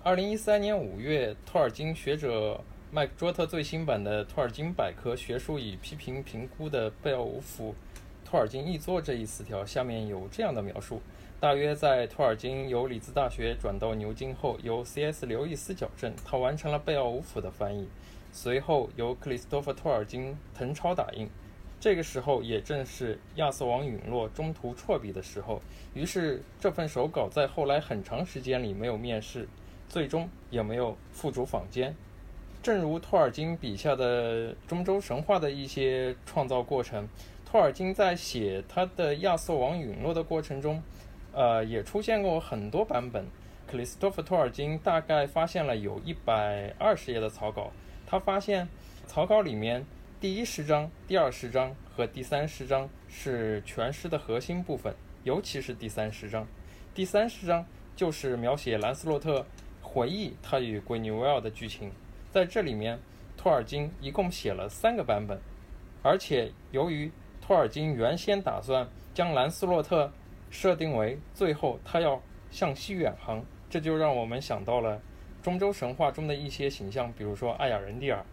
[0.01, 2.59] 二零一三年五月，托尔金学者
[2.91, 7.75] 麦克卓特最新版的《托尔金百科学术与批评评估》的贝奥武夫
[8.25, 10.99] 托尔金译作这一词条下面有这样的描述：
[11.39, 15.27] 大约在托尔金由里兹大学转到牛津后，由 C.S.
[15.27, 17.87] 刘易斯矫正，他完成了贝奥武夫的翻译，
[18.31, 21.29] 随后由克里斯托弗托尔金誊抄打印。
[21.79, 25.61] 这个时候也正是亚瑟王陨落中途辍笔的时候，
[25.93, 29.47] 于是这份手稿在后来很长时间里没有面世，
[29.87, 31.95] 最终也没有付诸坊间。
[32.61, 37.07] 正如托尔金笔下的中州神话的一些创造过程，
[37.45, 40.83] 托尔金在写他的亚瑟王陨落的过程中，
[41.31, 43.25] 呃，也出现过很多版本。
[43.65, 47.71] 克里斯托弗·托尔金大概发现了有一百二十页的草稿，
[48.05, 48.67] 他发现
[49.07, 49.85] 草稿里面。
[50.19, 54.93] 第一诗章、第二十章和第三十章是全诗的核心部分，
[55.23, 56.45] 尤其是第三十章。
[56.93, 59.45] 第三十章就是描写兰斯洛特
[59.81, 61.89] 回忆他与圭尼维尔的剧情。
[62.31, 62.99] 在这里面，
[63.35, 65.39] 托尔金一共写了三个版本，
[66.03, 67.11] 而且由于
[67.41, 70.11] 托尔金原先打算将兰斯洛特
[70.51, 75.01] 设定为最后他要向西远航，这就让我们想到了
[75.41, 78.23] 中州神话中的一些形象，比如说艾雅人蒂尔。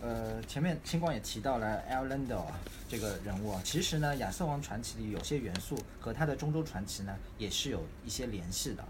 [0.00, 2.42] 呃，前面星光也提到了 El Lando
[2.88, 8.84] 这个人物啊，其实呢，亚瑟王传奇里有些元素和他的中州传奇呢也是有一些联系的。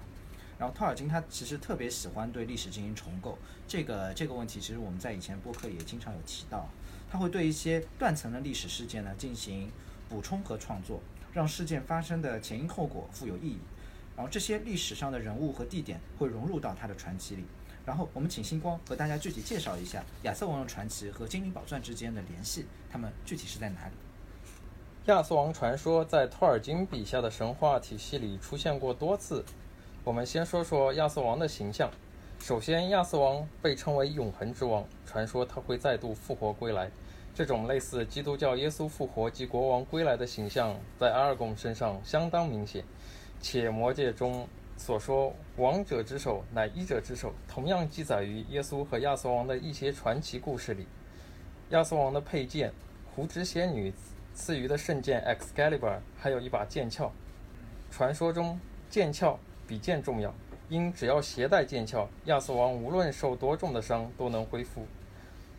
[0.58, 6.68] 然后托尔金他其实特别喜欢对历史进行重构，这个这个问题其实我们在以前播客也经常有提到，
[7.08, 9.70] 他会对一些断层的历史事件呢进行
[10.08, 11.00] 补充和创作，
[11.32, 13.58] 让事件发生的前因后果富有意义，
[14.16, 17.44] 然后这些历史上的人物和地点会融入到他的传奇里。
[17.86, 23.94] 然后我们请星光和大家具体介绍一下亚瑟王的传奇和精灵宝钻之间的联系，他们具体是在哪里？
[25.06, 29.42] 亚瑟王传说在托尔金笔下的神话体系里出现过多次。
[30.08, 31.90] 我们先说说亚瑟王的形象。
[32.40, 36.90] 首先，亚瑟王被称为永恒之王，传说他会再度复活归来。
[37.34, 42.82] 这种类似基督教耶稣复活及国王归来的形象，在阿尔贡身上相当明显，
[43.38, 44.48] 且魔界中。
[44.78, 50.86] 所说“王者之手乃医者之手”，同样记载于耶稣和亚瑟王的一些传奇故事里。
[51.68, 52.72] 亚瑟王的佩剑——
[53.14, 53.92] 胡之仙女
[54.32, 57.12] 赐予的圣剑 Excalibur，还有一把剑鞘。
[57.90, 60.34] 传说中，剑鞘比剑重要，
[60.70, 64.86] 因只要携带剑鞘，亚瑟王无论受多重的伤都能恢复。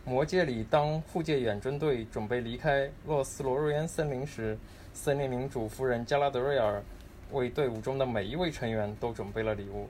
[0.04, 4.58] 魔界里，当护戒远征队准备离开洛斯罗瑞安森林时，
[4.92, 6.84] 森林领主夫人加拉德瑞尔。
[7.32, 9.88] 为队伍中的每一位成员都准备了礼物。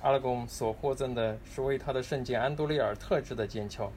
[0.00, 3.92] 阿拉贡所获赠的是为他的圣剑安多利尔特制的剑鞘，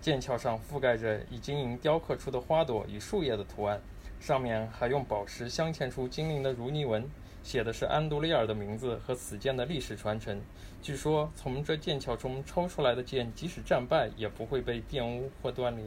[0.00, 3.80] 剑鞘上覆盖着以金银雕刻出的花朵与树叶的图案，
[4.20, 7.10] 上面还用宝石镶嵌出精灵的如泥纹，
[7.48, 10.38] 写的是安多利尔的名字和此剑的历史传承。
[10.82, 15.82] 据说，从这剑鞘中抽出来的剑，即使战败也不会被玷污或断裂。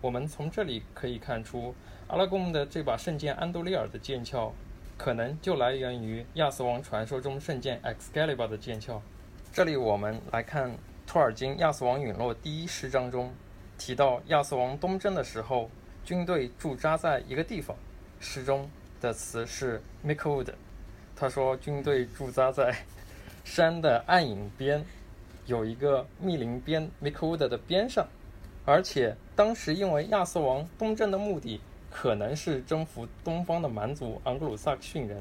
[0.00, 1.72] 我们从这里可以看出，
[2.08, 4.52] 阿拉贡的这把圣剑安多利尔的剑鞘。
[4.98, 9.00] 可能就来源于亚瑟王传说中圣剑 Excalibur 的剑鞘。
[9.52, 10.76] 这里我们来看
[11.06, 13.32] 托尔金《亚瑟王陨落》第一诗章中
[13.78, 15.70] 提到，亚瑟王东征的时候，
[16.04, 17.76] 军队驻扎在一个地方。
[18.18, 18.68] 诗中
[19.00, 20.48] 的词是 Mickwood，
[21.20, 22.74] 他说军队驻扎在
[23.44, 24.82] 山的暗影边，
[25.44, 28.08] 有一个密林边 Mickwood 的边上，
[28.64, 31.60] 而且当时因为亚瑟王东征的目的。
[31.92, 35.20] 可能是征服东方的蛮族昂格鲁萨克逊人，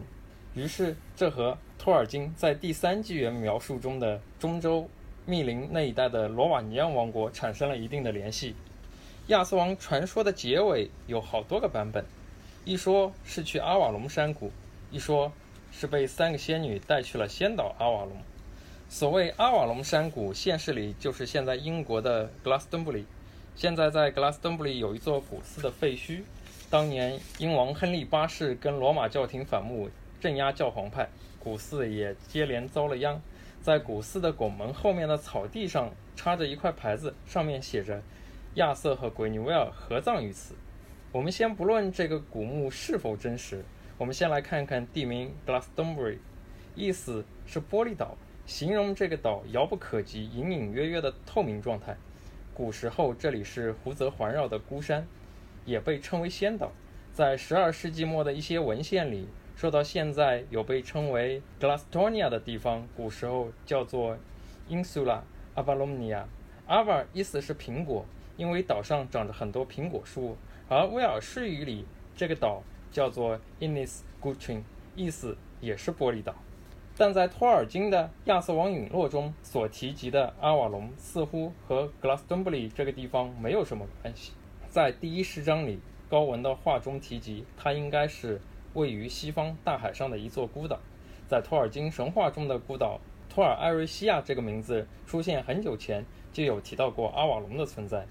[0.53, 4.87] 于是这和托尔金在第三纪元描述中的中州
[5.25, 8.55] 密林那一带的罗瓦尼亚王国产生了一定的联系。
[9.29, 12.05] 亚瑟王传说的结尾有好多个版本，
[12.65, 14.51] 一说是去阿瓦隆山谷，
[14.91, 15.31] 一说
[15.79, 18.11] 是被三个仙女带去了仙岛阿瓦隆。
[18.89, 23.05] 所谓阿瓦隆山谷，现实里就是现在英国的格拉斯登布里。
[23.55, 26.23] 现在在格拉斯登布里有一座古寺的废墟。
[26.69, 29.89] 当年英王亨利八世跟罗马教廷反目，
[30.19, 31.07] 镇压教皇派，
[31.39, 33.21] 古寺也接连遭了殃。
[33.61, 38.01] 在古寺的拱门后面的草地上插着一块牌子，上面写着
[38.55, 40.55] “亚瑟和鬼尼维尔合葬于此”。
[41.13, 43.63] 我们先不论这个古墓是否真实，
[43.99, 46.19] 我们先来看看地名 Glastonbury，
[46.73, 51.97] 意思是玻璃岛，形容这个岛遥不可及、隐隐约约的透明状态。
[52.53, 55.05] 古时候这里是湖泽环绕的孤山，
[55.65, 56.71] 也被称为仙岛。
[57.11, 64.17] 在12世纪末的一些文献里，说到现在有被称为 Glastonia 的地方，古时候叫做
[64.69, 65.23] Insula
[65.55, 68.05] Avalonia，Ava 意思是苹果，
[68.37, 70.37] 因为岛上长着很多苹果树。
[70.69, 71.83] 而威尔士语里
[72.15, 74.63] 这个岛叫做 Innis Gutrin，
[74.95, 76.35] 意思也是玻璃岛。
[76.97, 84.33] 但在托尔金的《亚瑟王陨落》中所提及的阿瓦隆似乎和 Glastonbury 这个地方没有什么关系。
[84.69, 88.41] 在第一诗章里，高文的话中提及它应该是
[88.73, 90.77] 位于西方大海上的一座孤岛。
[91.27, 92.99] 在托尔金神话中的孤岛
[93.29, 98.05] 托尔艾瑞西亚这个名字出现很久前就有提到过阿瓦隆的存在。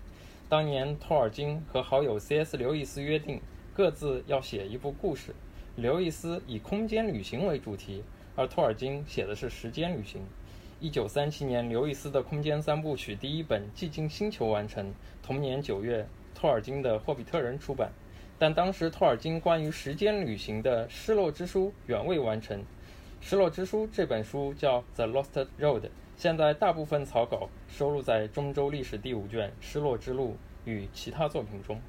[0.49, 2.57] 当年托尔金和好友 C.S.
[2.57, 3.43] 刘易斯约定，
[3.79, 5.33] 各自要写一部故事。
[5.77, 8.03] 刘易斯以空间旅行为主题，
[8.35, 10.21] 而托尔金写的是时间旅行。
[10.81, 14.93] 一九三七年，刘易斯的空间三部曲第一本《寂静星球》完成。
[15.23, 17.93] 同年九月，托尔金的《霍比特人》出版。
[18.37, 22.59] 但当时托尔金关于时间旅行的《失落之书》远未完成。
[23.21, 25.81] 《失落之书》这本书叫《The Lost Road》。
[26.17, 30.31] 现在大部分草稿收录在中州历史第五卷《失落之路》
[30.65, 31.81] 与其他作品中。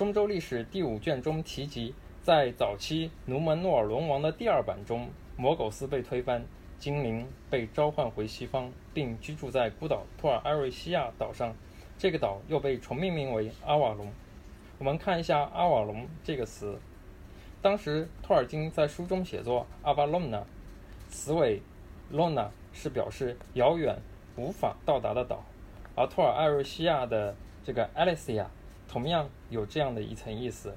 [0.00, 6.42] 中州历史第五卷中提及，在早期努门诺尔龙王的第二版中，摩苟斯被推翻，
[6.78, 11.54] 精灵被召唤回西方，并居住在孤岛托尔艾瑞西亚岛上。
[11.98, 14.10] 这个岛又被重命名为阿瓦隆。
[14.78, 16.78] 我们看一下“阿瓦隆”这个词。
[17.60, 20.42] 当时托尔金在书中写作“阿瓦隆纳”，
[21.10, 21.60] 词尾
[22.10, 22.48] “lona”。
[22.72, 23.98] 是表示遥远、
[24.36, 25.44] 无法到达的岛，
[25.94, 28.46] 而托尔艾瑞西亚的这个 Alicia
[28.88, 30.74] 同样有这样的一层意思。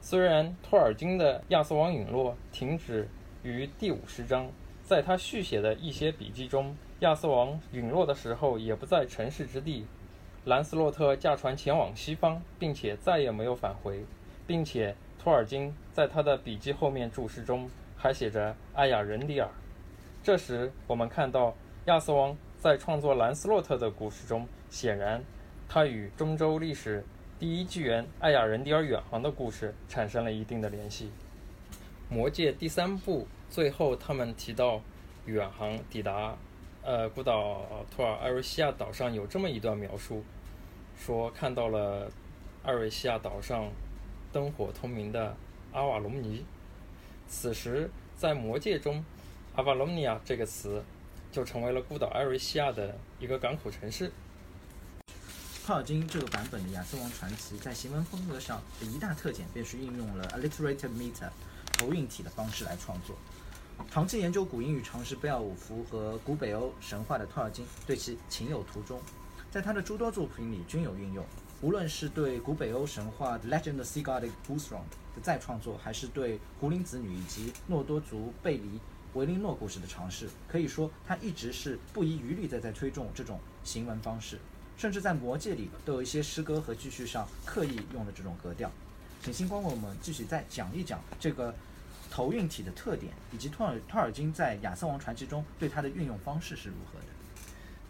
[0.00, 3.08] 虽然托尔金的《亚瑟王陨落》停止
[3.42, 4.50] 于第五十章，
[4.82, 9.86] 在他续写的一些笔记中，亚瑟王陨落的时候也不在城市之地。
[10.44, 14.04] 兰斯洛特驾船前往西方，并且再也没有返回，
[14.46, 19.48] 并且托尔金在他的笔记后面注释中还写着艾亚人迪尔。
[20.22, 21.54] 这时，我们看到
[21.86, 25.24] 亚瑟王在创作兰斯洛特的故事中，显然
[25.66, 27.02] 他与中州历史
[27.44, 31.10] 第一纪元艾雅人迪尔远航的故事产生了一定的联系。
[32.08, 34.80] 魔戒第三部最后，他们提到
[35.26, 36.38] 远航抵达
[36.82, 40.24] 呃孤岛托尔艾瑞西亚岛上有这么一段描述，
[40.96, 42.10] 说看到了
[42.62, 43.70] 艾瑞西亚岛上
[44.32, 45.36] 灯火通明的
[45.74, 46.46] 阿瓦隆尼。
[47.28, 49.04] 此时在魔戒中。
[49.54, 50.82] 阿瓦隆尼亚这个词
[51.30, 54.10] 就成为了孤岛艾瑞西亚的一个港口城市。
[55.66, 61.30] 托尔金这个版本的《亚瑟王传奇》在行文风格上的一大特点，便是运用了 alliterative meter
[61.72, 63.16] 头韵体的方式来创作。
[63.90, 69.00] 长期研究古英语常识贝奥武夫和古北欧神话的托尔金对其情有独钟，
[69.50, 71.24] 在他的诸多作品里均有运用。
[71.62, 74.58] 无论是对古北欧神话《The Legend of Sea God Guthrum》
[75.14, 78.78] 的再创作，还是对胡林子女以及诺多族贝黎。
[79.14, 84.38] 维林诺故事的尝试，可以说他一直是不遗余力的在推动这种行文方式，
[84.76, 88.70] 甚至在《魔戒》里都有一些诗歌和句序上刻意用了这种格调。
[89.22, 91.54] 请星光为我们继续再讲一讲这个
[92.10, 97.06] 头韵体的特点，以及托尔托尔金在《亚瑟王传奇》中对它的运用方式是如何的。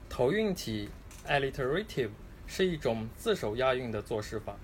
[0.09, 0.89] 头韵体
[1.27, 2.11] （alliterative）
[2.47, 4.57] 是一种自首押韵的作诗法。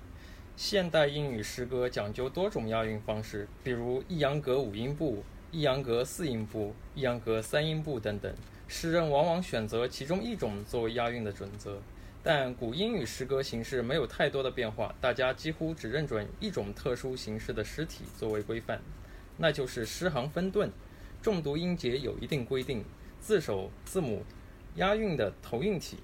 [0.57, 5.25] 现代英语诗歌讲究多种押韵方式，比如抑扬格五音部。
[5.53, 8.33] 抑扬格四音部、抑扬格三音部等等，
[8.69, 11.83] 诗人往往选择其中一种作为押韵的准则。
[12.23, 18.81] 但古英语诗歌形式没有太多的变化，大家几乎只认准一种特殊形式的诗体作为规范，
[19.39, 20.71] 那就是诗行分顿，
[21.23, 22.85] 重读音节有一定规定，
[23.21, 24.23] 字首字母
[24.77, 25.97] 押韵的头韵体，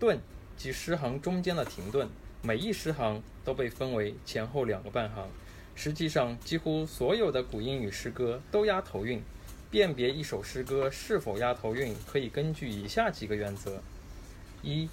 [0.00, 0.18] 顿
[0.56, 2.08] 即诗行中间的停顿，
[2.42, 5.28] 每一诗行都被分为前后两个半行。
[5.74, 9.22] 实际上，几乎所有的古英语诗歌都押头韵。
[9.70, 13.82] 辨别一首诗歌是否押头韵，可以根据以下几个原则：
[14.62, 14.88] 一、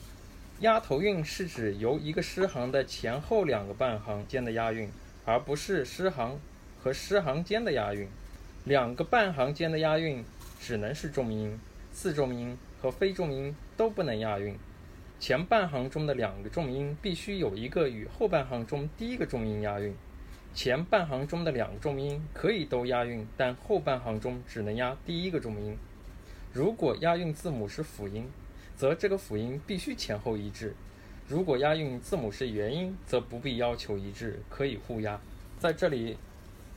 [0.62, 4.90] 押头韵是指由一个诗行的前后两个半行间的押韵，
[5.26, 6.40] 而不是诗行
[6.82, 8.08] 和诗行间的押韵。
[8.64, 10.24] 两个半行间的押韵
[10.62, 11.60] 只能是重音，
[11.92, 14.58] 次重音和非重音都不能押韵。
[15.20, 19.94] 前半行中的两个重音必须有一个与后半行中第一个重音押韵。
[20.54, 25.78] 前半行中的两个重音可以都押韵，但后半行中只能押第一个重音。
[26.54, 28.30] 如果押韵字母是辅音，
[28.78, 30.70] 则这个辅音必须前后一致；
[31.28, 35.20] 如果押韵字母是元音，则不必要求一致，可以互押。
[35.58, 36.18] 在这里，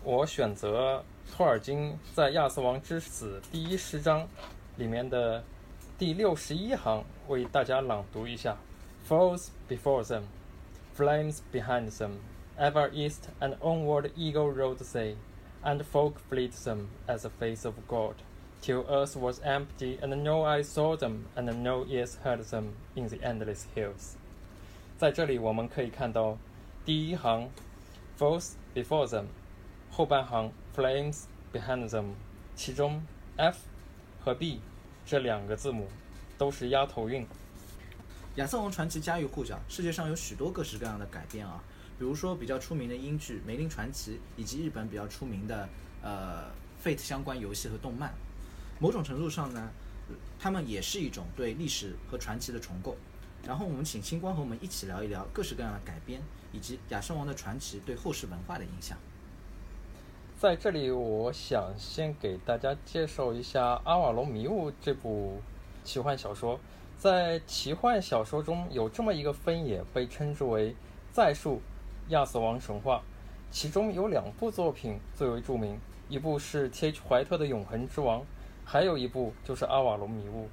[0.05, 4.26] 我选择托尔金在《亚瑟王之死》第一诗章
[4.76, 5.42] 里面的
[5.99, 8.57] 第六十一行为大家朗读一下
[9.09, 10.22] ：“Foes before them,
[10.96, 12.12] flames behind them,
[12.57, 15.16] ever east and onward eagle rode they,
[15.64, 18.14] and folk fleet them as the face of God,
[18.62, 23.09] till earth was empty and no eye saw them and no ears heard them in
[23.09, 24.14] the endless hills。”
[24.98, 26.36] 在这里我们可以看到
[26.84, 27.50] 第一行
[28.18, 29.26] “Foes before them”。
[29.90, 32.12] 后半行 flames behind them，
[32.54, 33.02] 其中
[33.36, 33.59] f
[34.20, 34.61] 和 b
[35.06, 35.88] 这两个字母
[36.36, 37.26] 都是押头韵。
[38.36, 41.61] 亚瑟王传奇家喻户晓，世界上有许多各式各样的改编啊，
[41.98, 45.68] 比如说比较出名的英剧《梅林传奇》，以及日本比较出名的
[46.02, 46.44] 呃
[46.84, 48.12] Fate 相关游戏和动漫。
[48.79, 49.70] 某种程度上呢，
[50.39, 52.97] 他们也是一种对历史和传奇的重构。
[53.47, 56.20] 然后我们请星光和我们一起聊一聊各式各样的改编，
[56.53, 58.99] 以及亚瑟王的传奇对后世文化的影响。
[60.37, 65.41] 在这里，我想先给大家介绍一下《阿瓦隆迷雾》这部
[65.85, 66.59] 奇幻小说。
[66.97, 70.74] 在奇幻小说中有这么一个分野，被称之为
[71.12, 71.62] “再述
[72.09, 73.03] 亚瑟王神话”，
[73.51, 77.01] 其中有两部作品最为著名，一部是 T.H.
[77.09, 78.20] 怀特的《永恒之王》，
[78.70, 80.42] 还有一部就是《阿瓦隆迷雾》。《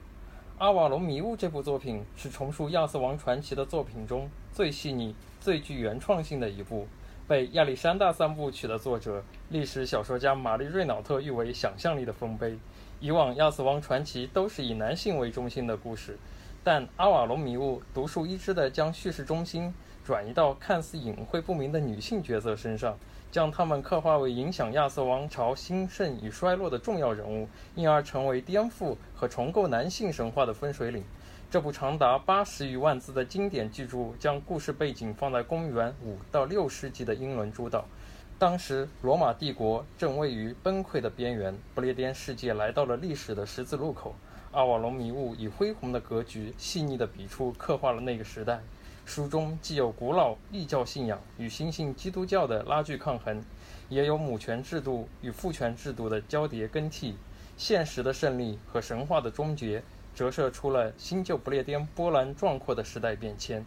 [0.57, 6.87] 阿瓦隆迷雾》这部作品是重塑亚瑟王传奇的作品中最细腻、最具原创性的一部。
[7.27, 12.57] 被亚历山大三部曲的作者、历史小说家玛丽·瑞瑙特誉为“想象力的丰碑”。
[13.01, 16.17] 以往亚瑟王传奇都是以男性为中心的故事，
[16.63, 19.73] 但阿瓦隆迷雾独树一帜地将叙事中心
[20.05, 22.97] 转移到看似隐晦不明的女性角色身上，
[23.35, 31.03] 将他们刻画为影响亚瑟王朝兴盛与衰落的重要人物，因而成为颠覆和重构男性神话的分水岭。
[31.51, 37.83] 这部长达八十余万字的经典巨著，将故事背景放在公元五到六世纪的英伦诸岛。
[38.39, 44.15] 当时，罗马帝国正位于崩溃的边缘，不列颠世界来到了历史的十字路口。
[44.53, 48.61] 阿瓦隆迷雾以恢宏的格局、细腻的笔触，刻画了那个时代。
[49.05, 53.43] 书中既有古老异教信仰与新兴基督教的拉锯抗衡，
[53.87, 57.15] 也有母权制度与父权制度的交叠更替，
[57.55, 59.83] 现实的胜利和神话的终结。
[60.15, 63.65] 折射出了新旧不列颠波澜壮阔的时代变迁。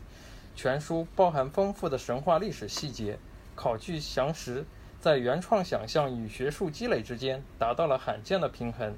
[0.56, 3.18] 全书包含丰富的神话历史细节，
[3.54, 4.64] 考据详实，
[4.98, 8.92] 在原创想象与学术积累之间达到了罕见的平衡。《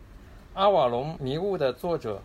[0.54, 2.22] 阿瓦隆迷雾》的作者，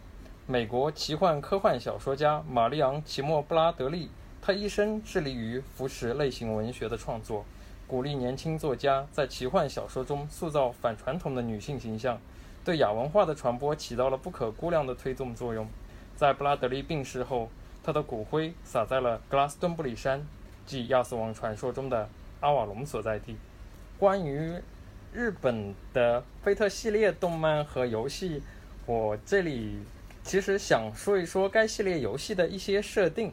[0.48, 4.12] 美国奇幻科幻小说家玛丽昂·奇莫·布拉德利，
[4.44, 7.44] 他一生致力于扶持类型文学的创作，
[7.88, 12.20] 鼓励年轻作家在奇幻小说中塑造反传统的女性形象。
[12.64, 15.68] 对亚文化的传播起到了不可估量的推动作用。
[16.16, 17.50] 在布拉德利病逝后，
[17.84, 20.24] 他的骨灰撒在了格拉斯顿布里山，
[20.64, 22.08] 即亚瑟王传说中的
[22.42, 23.36] 阿瓦隆所在地。
[23.98, 24.54] 关于
[25.12, 28.44] 日本的菲特系列动漫和游戏，
[28.86, 29.80] 我这里
[30.26, 33.32] 其实想说一说该系列游戏的一些设定。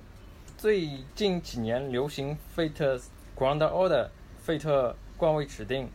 [0.59, 3.01] 最近几年流行《Fate
[3.34, 3.88] Grand Order》
[4.43, 5.86] 《费特冠位指定》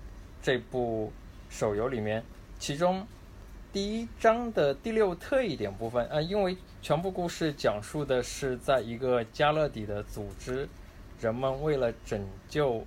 [0.42, 1.14] 这部
[1.52, 2.24] 手游里面，
[2.58, 3.06] 其中。
[3.72, 10.68] 第一章的第六特异点部分，呃，因为全部故事讲述的是在一个加勒底的组织，
[11.22, 12.84] 人们为了拯救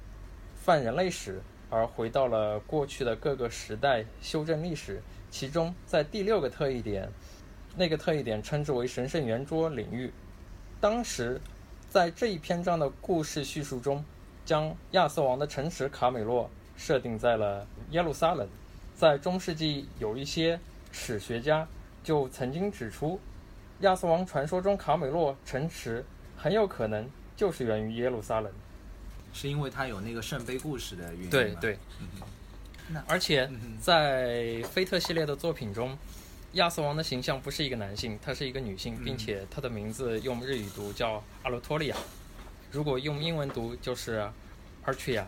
[0.57, 5.01] 泛人类史而回到了过去的各个时代修正历史。
[5.31, 7.09] 其中，在第六个特异点，
[7.81, 10.13] 那个特异点称之为神圣圆桌领域。
[10.83, 11.41] 当时，
[11.89, 14.05] 在这一篇章的故事叙述中，
[14.45, 18.47] 将亚瑟王的城池卡美洛设定在了耶路撒冷。
[18.95, 20.61] 在中世纪，有一些。
[20.93, 21.67] 史学家
[22.03, 23.19] 就曾经指出，
[23.83, 26.05] 亚瑟王传说中卡美洛城池
[26.37, 28.53] 很有可能就是源于耶路撒冷，
[29.33, 31.79] 是因为它有那个圣杯故事的原因对对。
[33.07, 33.49] 而且
[33.81, 35.97] 在菲特系列的作品中，
[36.53, 41.97] 亚瑟王的形象不是一个男性，他是一个女性，并且他的名字用日语读叫阿罗托利亚，
[42.71, 44.29] 如果用英文读就是
[44.85, 45.25] Archia。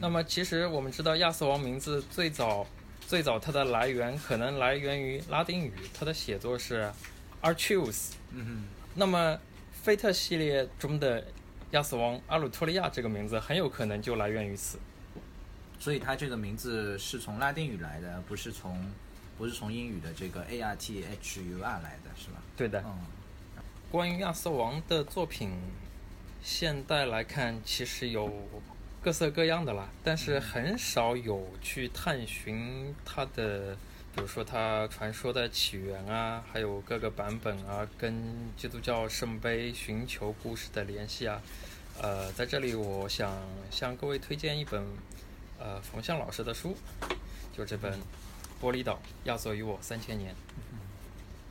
[0.00, 2.66] 那么其实我们知道亚瑟王名字最早。
[3.06, 6.88] 最早它的来源可能来源于拉丁语，它的写作是
[7.42, 8.12] Archius。
[8.30, 8.66] 嗯。
[8.94, 9.36] 那么，
[9.72, 11.26] 菲特系列中的
[11.72, 14.78] 亚瑟王阿鲁托利亚这个名字很有可能就来源于此。
[15.80, 18.80] 所以他这个名字是从拉丁语来的，不是从
[19.40, 22.42] 不是从英语的这个 A R T H U R 来的是吧？
[22.54, 22.84] 对的。
[22.84, 22.98] 嗯。
[23.90, 25.50] 关于亚瑟王的作品，
[26.42, 28.30] 现代来看其实有。
[29.02, 33.74] 各色各样的啦，但是很少有去探寻它的，
[34.14, 38.22] 比如说它传说的起源啊，还有各个版本啊，跟
[38.58, 41.40] 基督教圣杯寻求故事的联系啊。
[42.02, 43.34] 呃，在这里我想
[43.70, 44.84] 向各位推荐一本
[45.58, 46.76] 呃冯向老师的书，
[47.56, 47.92] 就这本
[48.60, 50.32] 《玻璃岛：亚瑟与我三千年》。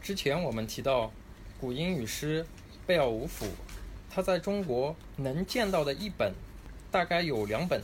[0.01, 1.11] 之前我们提到
[1.59, 2.45] 古英语诗
[2.85, 3.45] 贝奥武甫，
[4.09, 6.33] 他在中国能见到的一本
[6.91, 7.81] 大概有两本，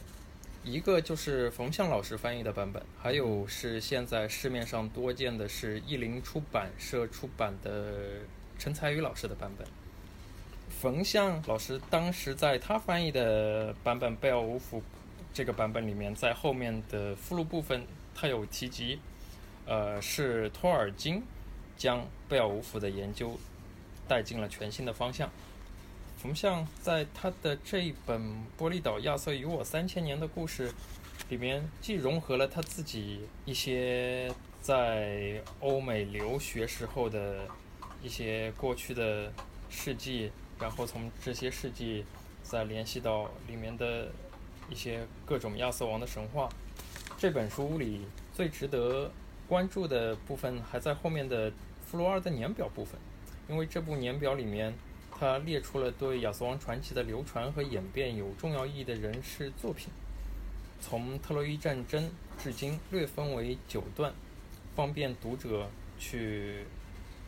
[0.63, 8.21] 一个就是冯相老师翻译的版本，还有是现在市面上多见的是译林出版社出版的
[8.57, 9.67] 陈才宇老师的版本。
[10.69, 14.81] 冯相老师当时在他翻译的版本贝奥武甫
[15.33, 18.99] 这个版本里面，在后面的附录部分，他有提及，
[19.65, 21.23] 呃，是托尔金
[21.75, 23.37] 将贝奥武甫的研究
[24.07, 25.29] 带进了全新的方向。
[26.17, 28.21] 冯像在他的这一本
[28.57, 30.69] 《玻璃岛：亚瑟与我三千年的故事》
[31.29, 37.47] 里面，既融合了他自己一些在欧美留学时候的
[38.01, 39.31] 一些过去的
[39.69, 42.05] 事迹，然后从这些事迹
[42.41, 44.07] 再联系到里面的
[44.69, 46.49] 一些各种亚瑟王的神话。
[47.17, 48.01] 这本书里
[48.33, 49.11] 最值得
[49.47, 51.51] 关注的部分还在后面的
[51.85, 52.99] 附录二的年表部分，
[53.47, 54.73] 因为这部年表里面。
[55.17, 59.87] 他列出了对亚瑟王传奇的流传和演变有重要意义的人事作品，
[60.81, 64.13] 从特洛伊战争至今略分为九段，
[64.75, 66.65] 方便读者去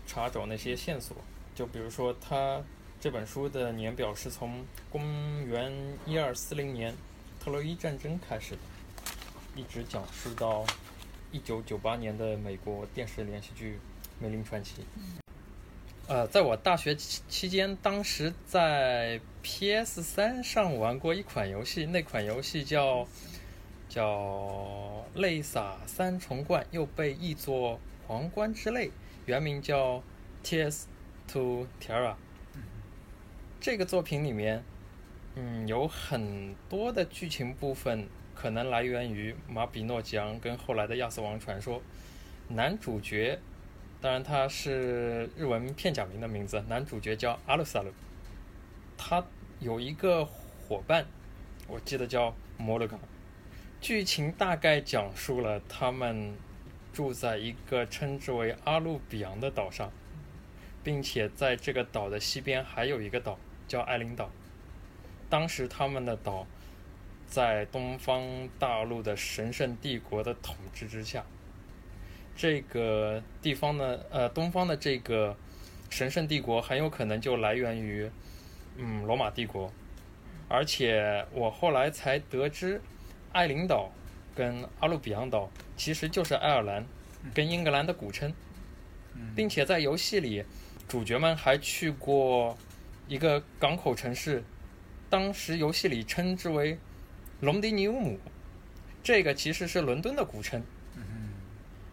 [0.05, 1.15] 查找那些线索。
[1.55, 2.61] 就比如说，他
[2.99, 5.71] 这本书的年表是从公元
[6.05, 6.93] 一二四零年
[7.39, 8.59] 特洛伊战争开始的，
[9.55, 10.65] 一直讲述到
[11.37, 13.73] 一九九八年的美国电视连续剧
[14.19, 14.81] 《梅林传奇》。
[16.07, 23.07] 呃，在我大学期期间，当时在 PS 三上玩过一款游戏，那款游戏叫
[23.87, 27.75] 叫《泪洒三重冠》，又被译作
[28.07, 28.87] 《皇冠之泪》，
[29.27, 29.97] 原名叫
[30.43, 30.85] 《Tears
[31.27, 32.13] to Terra》。
[33.61, 34.63] 这个作品里面，
[35.35, 38.07] 嗯，有很多的剧情部分
[38.39, 41.81] 可能来源于马比诺吉昂跟后来的亚瑟王传说，
[42.49, 43.39] 男主角。
[43.99, 46.63] 当然，他是日文片假名的名字。
[46.69, 47.91] 男主角叫阿鲁萨鲁，
[48.95, 49.25] 他
[49.59, 51.07] 有一个伙伴，
[51.67, 52.99] 我记得叫摩洛冈。
[53.81, 56.35] 剧情大概讲述了他们
[56.93, 59.91] 住在一个称之为阿鲁比昂的岛上，
[60.83, 64.29] 并且在这个岛的西边还有一个岛叫艾琳岛。
[65.27, 66.45] 当时他们的岛
[67.27, 68.23] 在东方
[68.57, 71.23] 大陆的神圣帝国的统治之下。
[72.35, 75.35] 这个地方呢，呃，东方的这个
[75.89, 78.09] 神圣帝国很有可能就来源于，
[78.77, 79.71] 嗯，罗马帝国。
[80.47, 82.79] 而且我后来才得知，
[83.33, 83.91] 爱琳岛
[84.33, 86.85] 跟阿鲁比昂岛其实就是爱尔兰
[87.33, 88.33] 跟英格兰的古称，
[89.35, 90.45] 并且在游戏里，
[90.87, 92.57] 主角们还去过
[93.07, 94.43] 一个港口城市，
[95.09, 96.77] 当时游戏里称之为
[97.41, 98.19] 隆迪尼乌姆，
[99.03, 100.63] 这个其实是伦敦的古称。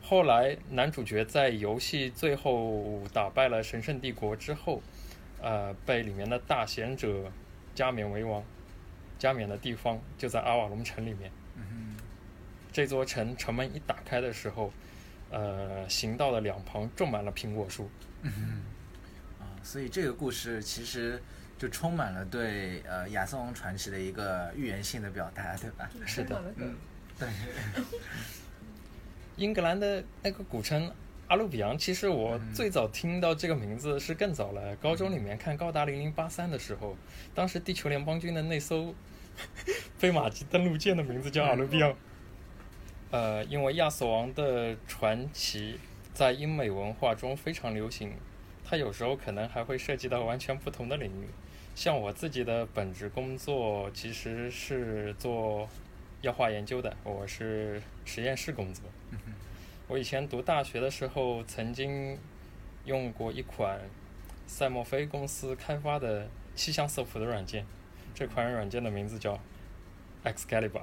[0.03, 4.83] 后来，男主角在游戏最后打败了神圣帝国之后，
[5.41, 7.33] 呃，被里面的大贤者
[7.75, 8.45] 加冕为王。
[9.19, 11.31] 加冕的地方就在阿瓦隆城里面。
[12.73, 14.73] 这座城城门一打开的时候，
[15.31, 17.89] 呃，行道的两旁种满了苹果树。
[18.23, 21.23] 啊，所以这个故事其实
[21.59, 25.89] 就充满了对呃亚瑟王传奇的一个预言性的表达，对吧？
[26.05, 26.75] 是的，嗯，
[27.19, 27.29] 对。
[29.37, 30.93] 英格兰的那个古称
[31.27, 34.77] 阿鲁比昂，其实我最早听到这个名字是更早了。
[34.77, 36.97] 高中里面看《高达零零八三》的时候，
[37.35, 38.95] 当时地球联邦军的那艘
[39.99, 41.95] 飞马级登陆舰的名字叫阿鲁比昂。
[43.11, 45.79] 呃，因为亚瑟王的传奇
[46.13, 48.13] 在英美文化中非常流行，
[48.65, 51.27] 它有时候可能还会涉及到完全不同的领域。
[51.75, 55.69] 像我自己的本职工作其实是做。
[56.23, 58.83] 药化研究的，我是实验室工作。
[59.87, 62.19] 我以前读大学的时候，曾经
[62.87, 63.79] 用过一款
[64.47, 67.67] 赛默菲公司开发的气象色谱的软件，
[68.15, 69.39] 这款软件的名字叫
[70.25, 70.83] Excalibur。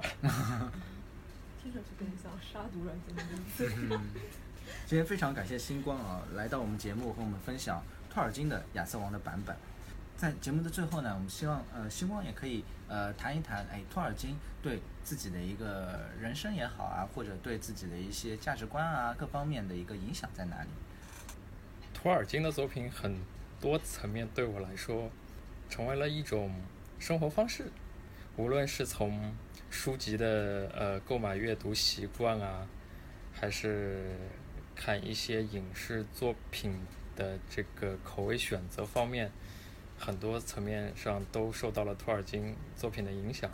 [1.60, 3.68] 听上去更像杀毒软件的名字。
[4.86, 9.56] 今天非常感谢星光啊，来到我们节目和我们分享托尔金的亚瑟王的版本。
[10.16, 20.68] 在节目的最后呢，我们希望呃星光也可以呃谈一谈，哎，托尔金对自己的一个人生也好啊，或者对自己的一些价值观啊各方面的一个影响在哪里？
[21.92, 23.16] 托尔金的作品很
[23.60, 25.10] 多层面对我来说，
[25.68, 26.54] 成为了一种
[27.00, 27.72] 生活方式，
[28.36, 29.34] 无论是从
[29.70, 32.68] 书籍的呃购买阅读习惯啊，
[33.32, 34.16] 还是
[34.76, 36.78] 看一些影视作品
[37.16, 39.32] 的这个口味选择方面。
[40.04, 43.48] 很多层面上都受到了托尔金作品的影响，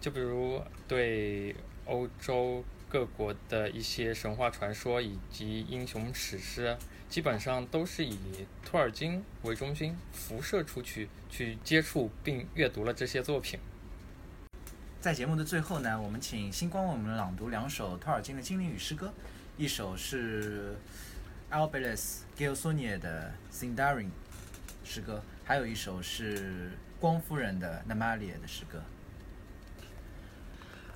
[0.00, 1.54] 就比如对
[1.84, 6.74] 欧洲各国的一些神话传说以及英雄史诗，
[7.10, 8.16] 基本上都是以
[8.64, 13.60] 托尔金为中心，辐射出去去接触并阅读了这些作品。
[15.02, 19.12] 在节目的最后呢，我们请星光为我们朗读两首托尔金的精灵语诗歌，
[19.58, 20.74] 一首是
[21.50, 24.08] Alberes Gilsonier 的 Sindarin
[24.82, 28.82] 诗歌，还有一首是光夫人的 Namalia 的诗歌。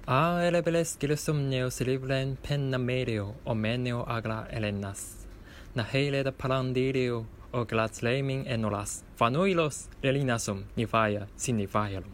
[0.04, 5.24] A elebeles gilsomneos libren penna medio o menio agra elenas.
[5.72, 9.02] Na hele de parandilio o glas lemin enolas.
[9.16, 12.12] Fanuilos elinasum nifaya signifialum.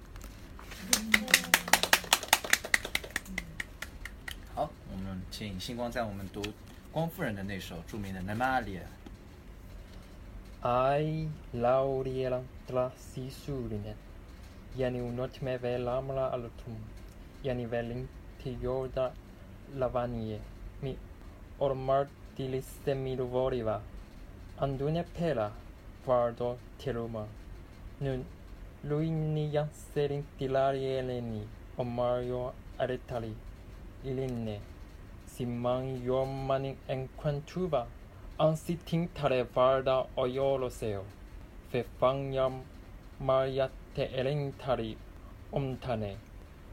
[4.55, 6.41] 好，我们请星光在我们读
[6.93, 8.83] 光夫人的那首著名的 Namalia。
[10.63, 13.95] ai lauriela tlasisuline
[14.77, 16.77] yani unotme velamla altum
[17.45, 18.09] yani velin
[18.43, 19.13] tiyorda
[19.79, 20.41] lavanie.
[20.83, 20.97] mi
[21.61, 22.07] ormar
[22.37, 23.81] diliste milvoriva
[24.61, 25.53] andune pela
[26.07, 27.27] guardo teruma
[28.01, 28.25] nun
[28.85, 31.43] luini yanserin dilarieleni
[31.79, 33.35] omario aretali.
[34.05, 34.61] Ilinne
[35.27, 37.87] siman yomanin enquantuva
[38.41, 41.05] ansitintaré varda 어요로세요.
[41.73, 42.63] 페팡얌
[43.19, 44.97] 말야테 에렌타리
[45.51, 46.17] 옴타네.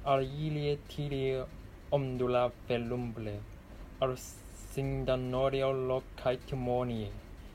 [0.03, 1.43] 알일리에 티리
[1.89, 3.39] 옴둘라 벨룸블레.
[3.99, 7.09] 알싱다노리올로 카이트모니에.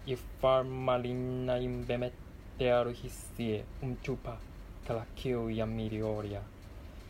[0.07, 4.39] 이파말리나임 베메테아르히스에 움추파.
[4.89, 6.41] 클라키오 야미리오리아.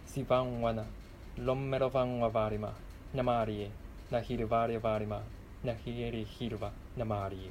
[0.04, 0.84] 시방와나.
[1.38, 2.74] 롬메로방와바리마.
[3.14, 3.70] 나마리에.
[4.10, 5.39] 나히르바리바리마.
[5.62, 7.50] Namarie.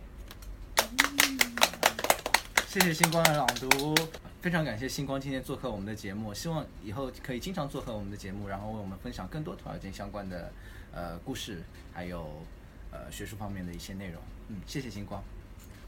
[2.67, 3.95] 谢谢星光的朗读，
[4.41, 10.51] 非常感谢星光今天做客我们的节目，希望以后可以经常做客我们的节目，然后为我们分享更多土耳其相关的
[10.93, 12.43] 呃故事，还有
[12.91, 14.21] 呃学术方面的一些内容。
[14.49, 15.23] 嗯，谢谢星光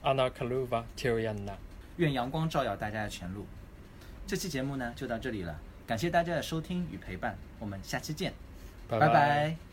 [0.03, 1.55] ，Ana kaluva tiriana.
[1.97, 3.45] 愿阳光照耀大家的前路。
[4.25, 8.33] 这期节目呢就到这里了，感谢大家的收听与陪伴，我们下期见，
[8.87, 9.70] 拜拜